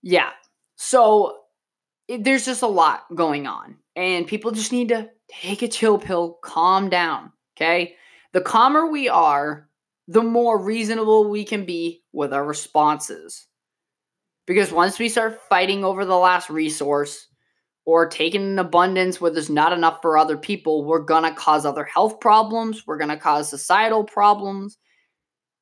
yeah, 0.01 0.31
so 0.75 1.39
it, 2.07 2.23
there's 2.23 2.45
just 2.45 2.61
a 2.61 2.67
lot 2.67 3.03
going 3.13 3.47
on, 3.47 3.77
and 3.95 4.27
people 4.27 4.51
just 4.51 4.71
need 4.71 4.89
to 4.89 5.09
take 5.29 5.61
a 5.61 5.67
chill 5.67 5.97
pill, 5.97 6.37
calm 6.43 6.89
down. 6.89 7.31
Okay, 7.55 7.95
the 8.33 8.41
calmer 8.41 8.87
we 8.87 9.09
are, 9.09 9.69
the 10.07 10.23
more 10.23 10.61
reasonable 10.61 11.29
we 11.29 11.43
can 11.43 11.65
be 11.65 12.03
with 12.13 12.33
our 12.33 12.45
responses. 12.45 13.47
Because 14.45 14.71
once 14.71 14.97
we 14.97 15.09
start 15.09 15.41
fighting 15.49 15.83
over 15.83 16.05
the 16.05 16.15
last 16.15 16.49
resource 16.49 17.27
or 17.85 18.07
taking 18.07 18.41
an 18.41 18.59
abundance 18.59 19.19
where 19.19 19.31
there's 19.31 19.49
not 19.49 19.73
enough 19.73 20.01
for 20.01 20.17
other 20.17 20.37
people, 20.37 20.85
we're 20.85 20.99
going 20.99 21.23
to 21.23 21.31
cause 21.31 21.65
other 21.65 21.83
health 21.83 22.19
problems. 22.21 22.87
We're 22.87 22.97
going 22.97 23.09
to 23.09 23.17
cause 23.17 23.49
societal 23.49 24.05
problems. 24.05 24.77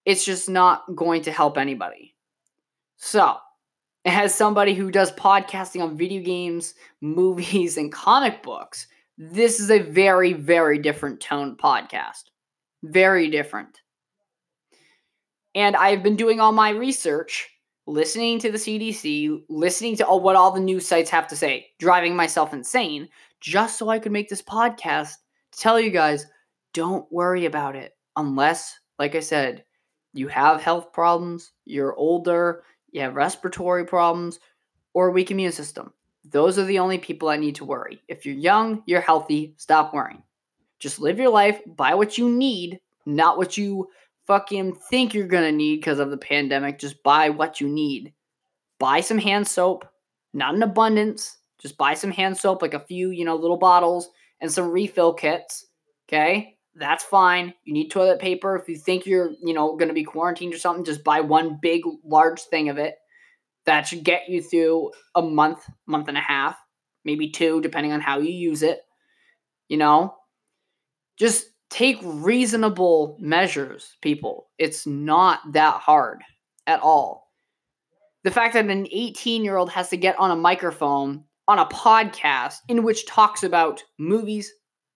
It's 0.06 0.24
just 0.24 0.48
not 0.48 0.84
going 0.95 1.24
to 1.24 1.32
help 1.32 1.58
anybody. 1.58 2.15
So, 2.98 3.38
as 4.06 4.36
somebody 4.36 4.74
who 4.74 4.91
does 4.91 5.12
podcasting 5.13 5.82
on 5.82 5.98
video 5.98 6.22
games, 6.22 6.76
movies, 7.02 7.78
and 7.78 7.91
comic 7.91 8.44
books, 8.44 8.88
this 9.18 9.60
is 9.60 9.72
a 9.72 9.80
very, 9.80 10.34
very 10.34 10.78
different 10.78 11.20
tone 11.20 11.58
podcast. 11.58 12.26
Very 12.84 13.30
different. 13.30 13.82
And 15.56 15.76
I've 15.76 16.04
been 16.04 16.15
doing 16.15 16.39
all 16.39 16.52
my 16.52 16.70
research 16.70 17.50
listening 17.88 18.39
to 18.39 18.52
the 18.52 18.58
CDC, 18.58 19.44
listening 19.50 19.96
to 19.98 20.06
all, 20.06 20.20
what 20.20 20.36
all 20.36 20.52
the 20.52 20.60
news 20.60 20.88
sites 20.88 21.10
have 21.10 21.28
to 21.30 21.36
say, 21.36 21.68
driving 21.80 22.15
myself 22.15 22.54
insane 22.54 23.08
just 23.41 23.78
so 23.78 23.89
I 23.89 24.00
could 24.00 24.12
make 24.12 24.28
this 24.28 24.41
podcast 24.41 25.13
to 25.52 25.60
tell 25.60 25.80
you 25.80 25.91
guys 25.91 26.26
don't 26.74 27.10
worry 27.12 27.46
about 27.46 27.76
it 27.76 27.94
unless, 28.15 28.78
like 29.00 29.15
I 29.15 29.20
said, 29.20 29.63
you 30.13 30.28
have 30.28 30.62
health 30.62 30.91
problems, 30.94 31.52
you're 31.65 31.96
older, 31.96 32.63
you 32.95 33.01
have 33.01 33.15
respiratory 33.15 33.86
problems, 33.86 34.39
or 34.93 35.12
weak 35.12 35.29
immune 35.29 35.51
system. 35.51 35.91
Those 36.23 36.58
are 36.58 36.63
the 36.63 36.79
only 36.79 36.97
people 36.97 37.27
I 37.27 37.36
need 37.36 37.55
to 37.55 37.65
worry. 37.65 38.01
If 38.08 38.25
you're 38.25 38.36
young, 38.36 38.84
you're 38.86 39.01
healthy, 39.01 39.53
stop 39.58 39.93
worrying. 39.93 40.23
Just 40.79 41.01
live 41.01 41.19
your 41.19 41.29
life, 41.29 41.60
buy 41.65 41.93
what 41.93 42.17
you 42.17 42.29
need, 42.29 42.79
not 43.05 43.38
what 43.38 43.58
you 43.58 43.89
fucking 44.25 44.75
think 44.89 45.13
you're 45.13 45.27
gonna 45.27 45.51
need 45.51 45.75
because 45.75 45.99
of 45.99 46.10
the 46.10 46.17
pandemic, 46.17 46.79
just 46.79 47.03
buy 47.03 47.29
what 47.29 47.60
you 47.60 47.67
need. 47.67 48.13
Buy 48.79 49.01
some 49.01 49.17
hand 49.17 49.45
soap, 49.45 49.86
not 50.34 50.55
in 50.55 50.63
abundance. 50.63 51.38
Just 51.58 51.77
buy 51.77 51.95
some 51.95 52.12
hand 52.12 52.38
soap, 52.38 52.62
like 52.62 52.73
a 52.73 52.79
few, 52.79 53.10
you 53.10 53.25
know, 53.25 53.36
little 53.36 53.58
bottles 53.58 54.10
and 54.39 54.49
some 54.49 54.71
refill 54.71 55.13
kits. 55.13 55.65
Okay, 56.08 56.55
that's 56.75 57.03
fine. 57.03 57.53
You 57.63 57.73
need 57.73 57.89
toilet 57.89 58.19
paper 58.19 58.55
if 58.55 58.67
you 58.67 58.75
think 58.77 59.05
you're, 59.05 59.31
you 59.43 59.53
know, 59.53 59.75
gonna 59.75 59.93
be 59.93 60.03
quarantined 60.03 60.53
or 60.53 60.57
something. 60.57 60.85
Just 60.85 61.03
buy 61.03 61.21
one 61.21 61.57
big, 61.61 61.83
large 62.03 62.41
thing 62.41 62.69
of 62.69 62.77
it. 62.77 62.95
that 63.65 63.88
should 63.88 64.03
get 64.03 64.29
you 64.29 64.41
through 64.43 64.91
a 65.15 65.21
month, 65.21 65.67
month 65.88 66.07
and 66.07 66.17
a 66.17 66.21
half, 66.21 66.55
maybe 67.03 67.29
two, 67.31 67.61
depending 67.61 67.91
on 67.91 67.99
how 68.01 68.19
you 68.19 68.31
use 68.31 68.61
it. 68.61 68.81
You 69.69 69.77
know, 69.77 70.15
just 71.17 71.47
take 71.69 71.97
reasonable 72.03 73.17
measures, 73.19 73.97
people. 74.01 74.49
It's 74.59 74.85
not 74.85 75.39
that 75.53 75.81
hard 75.81 76.21
at 76.67 76.79
all. 76.81 77.31
The 78.23 78.31
fact 78.31 78.53
that 78.53 78.65
an 78.65 78.88
18 78.91 79.43
year 79.43 79.57
old 79.57 79.71
has 79.71 79.89
to 79.89 79.97
get 79.97 80.19
on 80.19 80.31
a 80.31 80.35
microphone 80.35 81.23
on 81.47 81.59
a 81.59 81.65
podcast 81.65 82.57
in 82.67 82.83
which 82.83 83.05
talks 83.05 83.43
about 83.43 83.83
movies, 83.97 84.51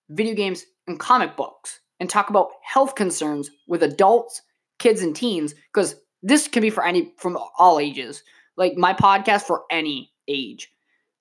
video 0.10 0.36
games, 0.36 0.64
and 0.90 1.00
comic 1.00 1.38
books 1.38 1.80
and 2.00 2.10
talk 2.10 2.30
about 2.30 2.52
health 2.64 2.96
concerns 2.96 3.50
with 3.68 3.84
adults, 3.84 4.42
kids, 4.80 5.02
and 5.02 5.16
teens, 5.16 5.54
because 5.74 5.96
this 6.22 6.48
can 6.48 6.62
be 6.62 6.70
for 6.70 6.86
any 6.86 7.14
from 7.18 7.38
all 7.58 7.80
ages. 7.80 8.24
Like 8.58 8.76
my 8.76 8.94
podcast 8.94 9.44
for 9.44 9.64
any 9.72 10.12
age. 10.28 10.70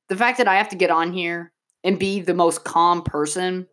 The 0.09 0.17
fact 0.17 0.39
that 0.39 0.49
I 0.49 0.57
have 0.57 0.71
to 0.71 0.77
get 0.77 0.91
on 0.91 1.13
here 1.13 1.53
and 1.85 1.99
be 1.99 2.21
the 2.21 2.35
most 2.35 2.65
calm 2.65 3.03
person. 3.03 3.69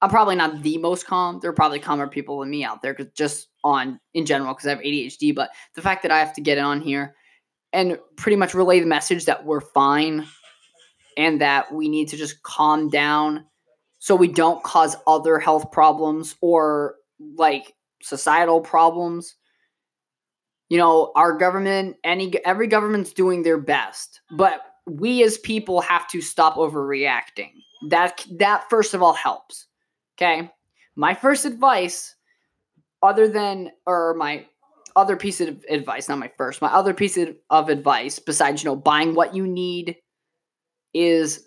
I'm 0.00 0.10
probably 0.10 0.34
not 0.34 0.62
the 0.62 0.78
most 0.78 1.06
calm. 1.06 1.38
There 1.40 1.50
are 1.50 1.54
probably 1.54 1.78
calmer 1.78 2.08
people 2.08 2.40
than 2.40 2.50
me 2.50 2.64
out 2.64 2.82
there, 2.82 2.96
just 3.14 3.48
on 3.62 4.00
in 4.14 4.26
general, 4.26 4.52
because 4.52 4.66
I 4.66 4.70
have 4.70 4.80
ADHD. 4.80 5.32
But 5.32 5.50
the 5.76 5.82
fact 5.82 6.02
that 6.02 6.10
I 6.10 6.18
have 6.18 6.32
to 6.34 6.40
get 6.40 6.58
on 6.58 6.80
here 6.80 7.14
and 7.72 7.98
pretty 8.16 8.36
much 8.36 8.54
relay 8.54 8.80
the 8.80 8.86
message 8.86 9.26
that 9.26 9.44
we're 9.44 9.60
fine 9.60 10.26
and 11.16 11.40
that 11.40 11.72
we 11.72 11.88
need 11.88 12.08
to 12.08 12.16
just 12.16 12.42
calm 12.42 12.88
down 12.88 13.44
so 14.02 14.16
we 14.16 14.26
don't 14.26 14.64
cause 14.64 14.96
other 15.06 15.38
health 15.38 15.70
problems 15.70 16.34
or 16.40 16.96
like 17.36 17.72
societal 18.02 18.60
problems. 18.60 19.36
You 20.68 20.78
know, 20.78 21.12
our 21.14 21.38
government, 21.38 21.98
any 22.02 22.34
every 22.44 22.66
government's 22.66 23.12
doing 23.12 23.44
their 23.44 23.58
best, 23.58 24.20
but 24.36 24.60
we 24.88 25.22
as 25.22 25.38
people 25.38 25.80
have 25.82 26.08
to 26.08 26.20
stop 26.20 26.56
overreacting. 26.56 27.52
That 27.90 28.26
that 28.38 28.68
first 28.68 28.92
of 28.92 29.04
all 29.04 29.12
helps. 29.12 29.68
Okay? 30.18 30.50
My 30.96 31.14
first 31.14 31.44
advice 31.44 32.16
other 33.04 33.28
than 33.28 33.70
or 33.86 34.14
my 34.14 34.46
other 34.96 35.14
piece 35.14 35.40
of 35.40 35.64
advice, 35.68 36.08
not 36.08 36.18
my 36.18 36.32
first, 36.36 36.60
my 36.60 36.72
other 36.72 36.92
piece 36.92 37.16
of 37.50 37.68
advice 37.68 38.18
besides, 38.18 38.64
you 38.64 38.68
know, 38.68 38.74
buying 38.74 39.14
what 39.14 39.36
you 39.36 39.46
need 39.46 39.94
is 40.92 41.46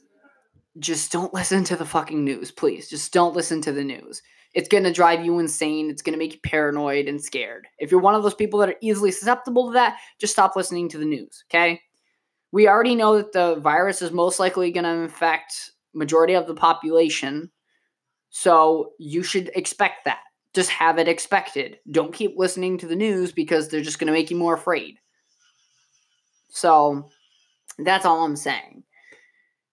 just 0.80 1.12
don't 1.12 1.34
listen 1.34 1.64
to 1.66 1.76
the 1.76 1.86
fucking 1.86 2.24
news, 2.24 2.52
please. 2.52 2.90
Just 2.90 3.14
don't 3.14 3.36
listen 3.36 3.62
to 3.62 3.72
the 3.72 3.84
news. 3.84 4.22
It's 4.54 4.70
going 4.70 4.84
to 4.86 4.94
drive 4.94 5.24
you 5.24 5.40
insane. 5.40 5.90
It's 5.90 6.02
going 6.02 6.14
to 6.14 6.20
make 6.20 6.34
you 6.34 6.40
paranoid 6.44 7.08
and 7.08 7.22
scared. 7.22 7.68
If 7.78 7.92
you're 7.92 8.00
one 8.00 8.16
of 8.16 8.24
those 8.24 8.34
people 8.34 8.60
that 8.60 8.70
are 8.70 8.78
easily 8.82 9.12
susceptible 9.12 9.68
to 9.68 9.74
that, 9.74 9.98
just 10.20 10.34
stop 10.34 10.56
listening 10.56 10.88
to 10.90 10.98
the 10.98 11.06
news, 11.06 11.44
okay? 11.50 11.82
We 12.52 12.68
already 12.68 12.96
know 12.96 13.18
that 13.18 13.34
the 13.34 13.56
virus 13.56 14.02
is 14.02 14.12
most 14.12 14.40
likely 14.40 14.72
going 14.72 14.86
to 14.86 15.04
infect 15.04 15.72
majority 15.94 16.36
of 16.36 16.48
the 16.48 16.56
population. 16.56 17.52
So 18.30 18.94
you 18.98 19.24
should 19.24 19.52
expect 19.56 20.06
that. 20.06 20.20
Just 20.54 20.70
have 20.70 21.00
it 21.00 21.10
expected. 21.10 21.80
Don't 21.92 22.14
keep 22.14 22.38
listening 22.38 22.78
to 22.78 22.88
the 22.88 22.96
news 22.96 23.34
because 23.34 23.68
they're 23.68 23.82
just 23.82 24.00
going 24.00 24.08
to 24.08 24.14
make 24.14 24.32
you 24.32 24.38
more 24.38 24.54
afraid. 24.54 25.00
So 26.50 27.10
that's 27.78 28.06
all 28.06 28.24
I'm 28.24 28.38
saying 28.38 28.85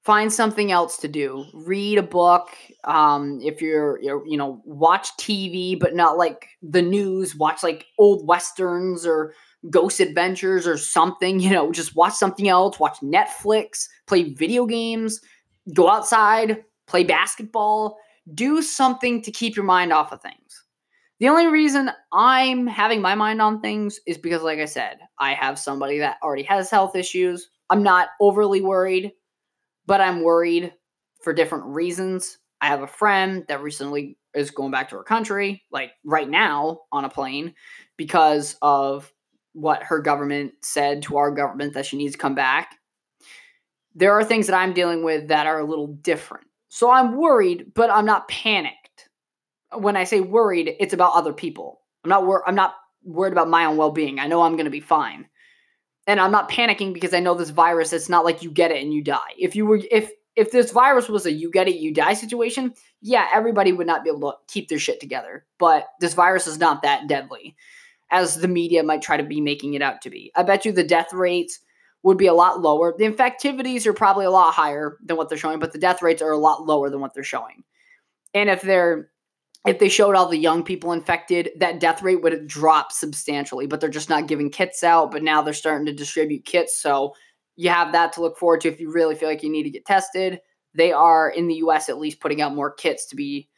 find 0.05 0.33
something 0.33 0.73
else 0.73 0.97
to 0.99 1.09
do. 1.09 1.45
Read 1.55 1.99
a 1.99 2.03
book 2.03 2.49
um, 2.85 3.41
if 3.43 3.63
you're, 3.63 4.01
you're 4.03 4.27
you 4.27 4.37
know 4.37 4.61
watch 4.65 5.09
tv 5.17 5.79
but 5.79 5.95
not 5.95 6.19
like 6.19 6.49
the 6.63 6.83
news. 6.83 7.37
Watch 7.37 7.63
like 7.63 7.87
old 7.99 8.27
westerns 8.27 9.07
or 9.07 9.35
ghost 9.71 10.01
adventures 10.01 10.67
or 10.67 10.77
something 10.77 11.39
you 11.41 11.51
know 11.51 11.73
just 11.73 11.95
watch 11.97 12.15
something 12.15 12.49
else. 12.49 12.79
Watch 12.79 12.99
netflix. 13.03 13.89
Play 14.07 14.35
video 14.35 14.67
games. 14.67 15.21
Go 15.73 15.89
outside. 15.89 16.65
Play 16.87 17.05
basketball. 17.05 17.97
Do 18.35 18.63
something 18.63 19.23
to 19.23 19.31
keep 19.31 19.57
your 19.57 19.65
mind 19.65 19.93
off 19.93 20.13
of 20.13 20.21
things. 20.21 20.65
The 21.21 21.29
only 21.29 21.47
reason 21.47 21.91
i'm 22.13 22.67
having 22.67 23.01
my 23.01 23.15
mind 23.15 23.41
on 23.41 23.61
things 23.61 24.01
is 24.09 24.19
because 24.19 24.43
like 24.43 24.59
i 24.59 24.65
said 24.65 24.99
i 25.21 25.35
have 25.35 25.57
somebody 25.57 25.99
that 25.99 26.17
already 26.23 26.43
has 26.43 26.69
health 26.69 26.97
issues. 26.97 27.49
I'm 27.71 27.85
not 27.85 28.09
overly 28.21 28.61
worried 28.61 29.13
but 29.87 30.01
I'm 30.01 30.23
worried 30.23 30.73
for 31.23 31.33
different 31.33 31.65
reasons. 31.67 32.39
I 32.61 32.67
have 32.67 32.83
a 32.83 32.87
friend 32.87 33.45
that 33.49 33.63
recently 33.63 34.19
is 34.35 34.51
going 34.51 34.71
back 34.71 34.89
to 34.91 34.97
her 34.97 35.03
country, 35.03 35.63
like 35.71 35.93
right 36.05 36.29
now 36.29 36.81
on 36.91 37.05
a 37.05 37.09
plane, 37.09 37.55
because 37.97 38.57
of 38.63 39.13
what 39.53 39.83
her 39.83 40.01
government 40.01 40.53
said 40.63 41.03
to 41.03 41.17
our 41.19 41.31
government 41.31 41.75
that 41.75 41.87
she 41.87 41.97
needs 41.97 42.13
to 42.13 42.19
come 42.19 42.35
back. 42.35 42.77
There 43.95 44.13
are 44.13 44.25
things 44.25 44.47
that 44.47 44.57
I'm 44.57 44.73
dealing 44.73 45.05
with 45.05 45.29
that 45.29 45.47
are 45.47 45.59
a 45.59 45.67
little 45.67 45.89
different. 45.89 46.47
So 46.69 46.91
I'm 46.91 47.17
worried, 47.17 47.73
but 47.75 47.91
I'm 47.91 48.07
not 48.07 48.29
panicked. 48.29 49.09
When 49.75 49.97
I 49.97 50.05
say 50.05 50.21
worried, 50.21 50.75
it's 50.81 50.95
about 50.95 51.15
other 51.15 51.33
people. 51.33 51.81
I'm 52.05 52.09
not 52.09 52.27
wor- 52.27 52.49
I'm 52.49 52.55
not 52.55 52.75
worried 53.05 53.33
about 53.33 53.51
my 53.51 53.67
own 53.67 53.77
well-being. 53.77 54.19
I 54.19 54.27
know 54.27 54.43
I'm 54.43 54.53
going 54.53 54.65
to 54.65 54.71
be 54.71 54.81
fine 54.81 55.27
and 56.07 56.21
I'm 56.21 56.33
not 56.33 56.51
panicking 56.51 56.93
because 56.93 57.15
I 57.15 57.21
know 57.21 57.35
this 57.35 57.51
virus. 57.51 57.93
It's 57.93 58.09
not 58.09 58.25
like 58.25 58.43
you 58.43 58.51
get 58.51 58.71
it 58.71 58.83
and 58.83 58.93
you 58.93 59.03
die. 59.03 59.19
If 59.39 59.55
you 59.55 59.67
were, 59.67 59.81
if 59.91 60.11
if 60.35 60.51
this 60.51 60.73
virus 60.73 61.09
was 61.09 61.27
a 61.27 61.33
you 61.33 61.51
get 61.51 61.69
it, 61.69 61.77
you 61.77 61.93
die 61.93 62.15
situation, 62.15 62.75
yeah, 63.01 63.29
everybody 63.33 63.73
would 63.73 63.87
not 63.87 64.03
be 64.03 64.11
able 64.11 64.33
to 64.33 64.39
keep 64.49 64.69
their 64.69 64.79
shit 64.79 65.01
together. 65.01 65.45
But 65.59 65.89
this 66.01 66.15
virus 66.15 66.47
is 66.47 66.59
not 66.59 66.83
that 66.83 67.07
deadly 67.07 67.55
as 68.11 68.37
the 68.37 68.49
media 68.49 68.83
might 68.83 69.03
try 69.03 69.17
to 69.17 69.23
be 69.23 69.41
making 69.41 69.75
it 69.75 69.83
out 69.83 70.03
to 70.03 70.11
be. 70.11 70.33
I 70.35 70.43
bet 70.43 70.65
you 70.65 70.73
the 70.73 70.85
death 70.85 71.13
rates 71.13 71.61
would 72.03 72.19
be 72.19 72.27
a 72.27 72.35
lot 72.35 72.61
lower. 72.61 72.95
The 72.97 73.09
infectivities 73.09 73.87
are 73.87 73.93
probably 73.93 74.25
a 74.25 74.31
lot 74.31 74.55
higher 74.55 74.99
than 75.05 75.17
what 75.17 75.29
they're 75.29 75.39
showing, 75.39 75.59
but 75.59 75.73
the 75.73 75.79
death 75.79 76.03
rates 76.03 76.21
are 76.21 76.33
a 76.33 76.39
lot 76.39 76.67
lower 76.67 76.91
than 76.91 77.01
what 77.01 77.15
they're 77.15 77.23
showing. 77.23 77.63
And 78.35 78.51
if 78.51 78.63
they're 78.63 79.09
if 79.67 79.79
they 79.79 79.89
showed 79.89 80.17
all 80.17 80.29
the 80.29 80.39
young 80.39 80.65
people 80.65 80.93
infected, 80.93 81.51
that 81.59 81.79
death 81.79 82.03
rate 82.03 82.23
would 82.23 82.47
drop 82.47 82.91
substantially. 82.91 83.67
But 83.67 83.81
they're 83.81 83.89
just 83.89 84.09
not 84.09 84.27
giving 84.27 84.51
kits 84.51 84.83
out. 84.83 85.11
But 85.11 85.23
now 85.23 85.41
they're 85.43 85.55
starting 85.55 85.87
to 85.87 85.93
distribute 85.93 86.45
kits. 86.45 86.81
So 86.81 87.15
you 87.57 87.71
have 87.71 87.93
that 87.93 88.13
to 88.15 88.21
look 88.21 88.39
forward 88.39 88.63
to 88.63 88.69
if 88.69 88.81
you 88.81 88.91
really 88.91 89.15
feel 89.15 89.29
like 89.29 89.43
you 89.43 89.51
need 89.51 89.63
to 89.65 89.71
get 89.71 89.87
tested. 89.87 90.41
They 90.75 90.93
are 90.93 91.29
in 91.29 91.47
the 91.47 91.57
US 91.57 91.89
at 91.89 91.99
least 91.99 92.21
putting 92.21 92.41
out 92.41 92.55
more 92.55 92.73
kits 92.73 93.07
to 93.07 93.17
be 93.17 93.49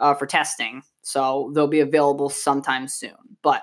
uh, 0.00 0.14
for 0.14 0.26
testing. 0.26 0.82
So 1.02 1.52
they'll 1.54 1.68
be 1.68 1.80
available 1.80 2.28
sometime 2.28 2.88
soon. 2.88 3.12
But 3.42 3.62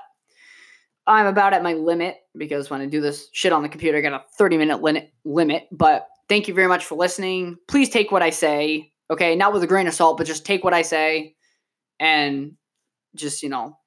I'm 1.06 1.26
about 1.26 1.54
at 1.54 1.64
my 1.64 1.74
limit 1.74 2.18
because 2.38 2.70
when 2.70 2.82
I 2.82 2.86
do 2.86 3.02
this 3.02 3.30
shit 3.34 3.52
on 3.52 3.64
the 3.64 3.70
computer, 3.70 3.98
I 3.98 4.02
got 4.02 4.14
a 4.14 4.24
30 4.38 4.58
minute 4.58 4.82
limit. 4.82 5.12
limit. 5.26 5.68
But 5.72 6.08
thank 6.30 6.48
you 6.48 6.54
very 6.54 6.68
much 6.68 6.86
for 6.86 6.96
listening. 6.96 7.58
Please 7.68 7.90
take 7.90 8.12
what 8.12 8.22
I 8.22 8.30
say. 8.30 8.94
Okay, 9.12 9.36
not 9.36 9.52
with 9.52 9.64
a 9.64 9.68
grain 9.68 9.88
of 9.88 9.94
salt, 9.94 10.18
but 10.18 10.28
just 10.28 10.46
take 10.46 10.64
what 10.64 10.74
I 10.74 10.84
say 10.84 11.36
and 12.00 12.54
just, 13.16 13.44
you 13.44 13.50
know, 13.50 13.78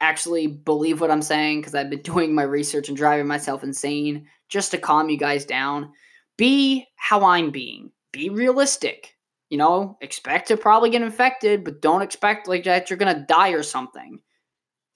actually 0.00 0.46
believe 0.46 1.00
what 1.00 1.10
I'm 1.10 1.22
saying 1.22 1.60
because 1.60 1.74
I've 1.74 1.90
been 1.90 2.02
doing 2.02 2.34
my 2.34 2.42
research 2.42 2.88
and 2.88 2.96
driving 2.96 3.26
myself 3.26 3.64
insane 3.64 4.26
just 4.48 4.70
to 4.70 4.78
calm 4.78 5.08
you 5.08 5.18
guys 5.18 5.44
down. 5.44 5.90
Be 6.36 6.86
how 6.96 7.24
I'm 7.24 7.50
being. 7.50 7.90
Be 8.12 8.28
realistic. 8.28 9.16
You 9.50 9.58
know, 9.58 9.96
expect 10.00 10.48
to 10.48 10.56
probably 10.56 10.90
get 10.90 11.02
infected, 11.02 11.64
but 11.64 11.80
don't 11.80 12.02
expect 12.02 12.48
like 12.48 12.64
that 12.64 12.90
you're 12.90 12.96
gonna 12.96 13.24
die 13.28 13.50
or 13.50 13.62
something. 13.62 14.20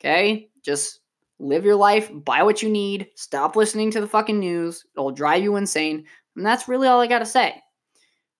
Okay? 0.00 0.50
Just 0.64 1.00
live 1.38 1.64
your 1.64 1.76
life, 1.76 2.10
buy 2.12 2.42
what 2.42 2.62
you 2.62 2.68
need, 2.68 3.08
stop 3.14 3.54
listening 3.54 3.90
to 3.92 4.00
the 4.00 4.06
fucking 4.06 4.38
news. 4.38 4.84
It'll 4.96 5.12
drive 5.12 5.42
you 5.42 5.56
insane. 5.56 6.04
And 6.34 6.44
that's 6.44 6.68
really 6.68 6.88
all 6.88 7.00
I 7.00 7.06
gotta 7.06 7.26
say. 7.26 7.54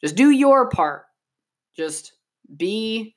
Just 0.00 0.16
do 0.16 0.30
your 0.30 0.68
part. 0.70 1.04
Just 1.76 2.12
be 2.56 3.14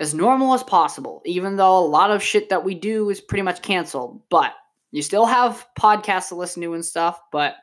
as 0.00 0.14
normal 0.14 0.54
as 0.54 0.62
possible, 0.62 1.22
even 1.26 1.56
though 1.56 1.78
a 1.78 1.86
lot 1.86 2.10
of 2.10 2.22
shit 2.22 2.48
that 2.48 2.64
we 2.64 2.74
do 2.74 3.10
is 3.10 3.20
pretty 3.20 3.42
much 3.42 3.62
canceled. 3.62 4.22
But 4.30 4.54
you 4.90 5.02
still 5.02 5.26
have 5.26 5.66
podcasts 5.78 6.28
to 6.28 6.34
listen 6.34 6.62
to 6.62 6.74
and 6.74 6.84
stuff. 6.84 7.20
But 7.30 7.54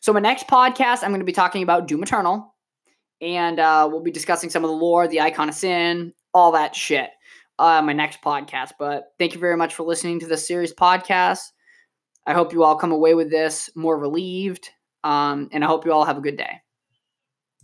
so, 0.00 0.12
my 0.12 0.20
next 0.20 0.48
podcast, 0.48 1.02
I'm 1.02 1.10
going 1.10 1.20
to 1.20 1.24
be 1.24 1.32
talking 1.32 1.62
about 1.62 1.88
Doom 1.88 2.02
Eternal. 2.02 2.52
And 3.20 3.58
uh, 3.58 3.88
we'll 3.90 4.02
be 4.02 4.10
discussing 4.10 4.50
some 4.50 4.64
of 4.64 4.70
the 4.70 4.76
lore, 4.76 5.08
the 5.08 5.20
icon 5.20 5.48
of 5.48 5.54
sin, 5.54 6.12
all 6.34 6.52
that 6.52 6.74
shit. 6.74 7.08
Uh, 7.58 7.80
my 7.80 7.92
next 7.92 8.20
podcast. 8.20 8.72
But 8.78 9.04
thank 9.18 9.32
you 9.32 9.40
very 9.40 9.56
much 9.56 9.74
for 9.74 9.84
listening 9.84 10.18
to 10.20 10.26
this 10.26 10.46
series 10.46 10.74
podcast. 10.74 11.52
I 12.26 12.32
hope 12.32 12.52
you 12.52 12.64
all 12.64 12.76
come 12.76 12.90
away 12.90 13.14
with 13.14 13.30
this 13.30 13.70
more 13.76 13.96
relieved. 13.96 14.68
Um, 15.04 15.48
and 15.52 15.62
I 15.62 15.68
hope 15.68 15.86
you 15.86 15.92
all 15.92 16.04
have 16.04 16.18
a 16.18 16.22
good 16.22 16.36
day. 16.36 16.63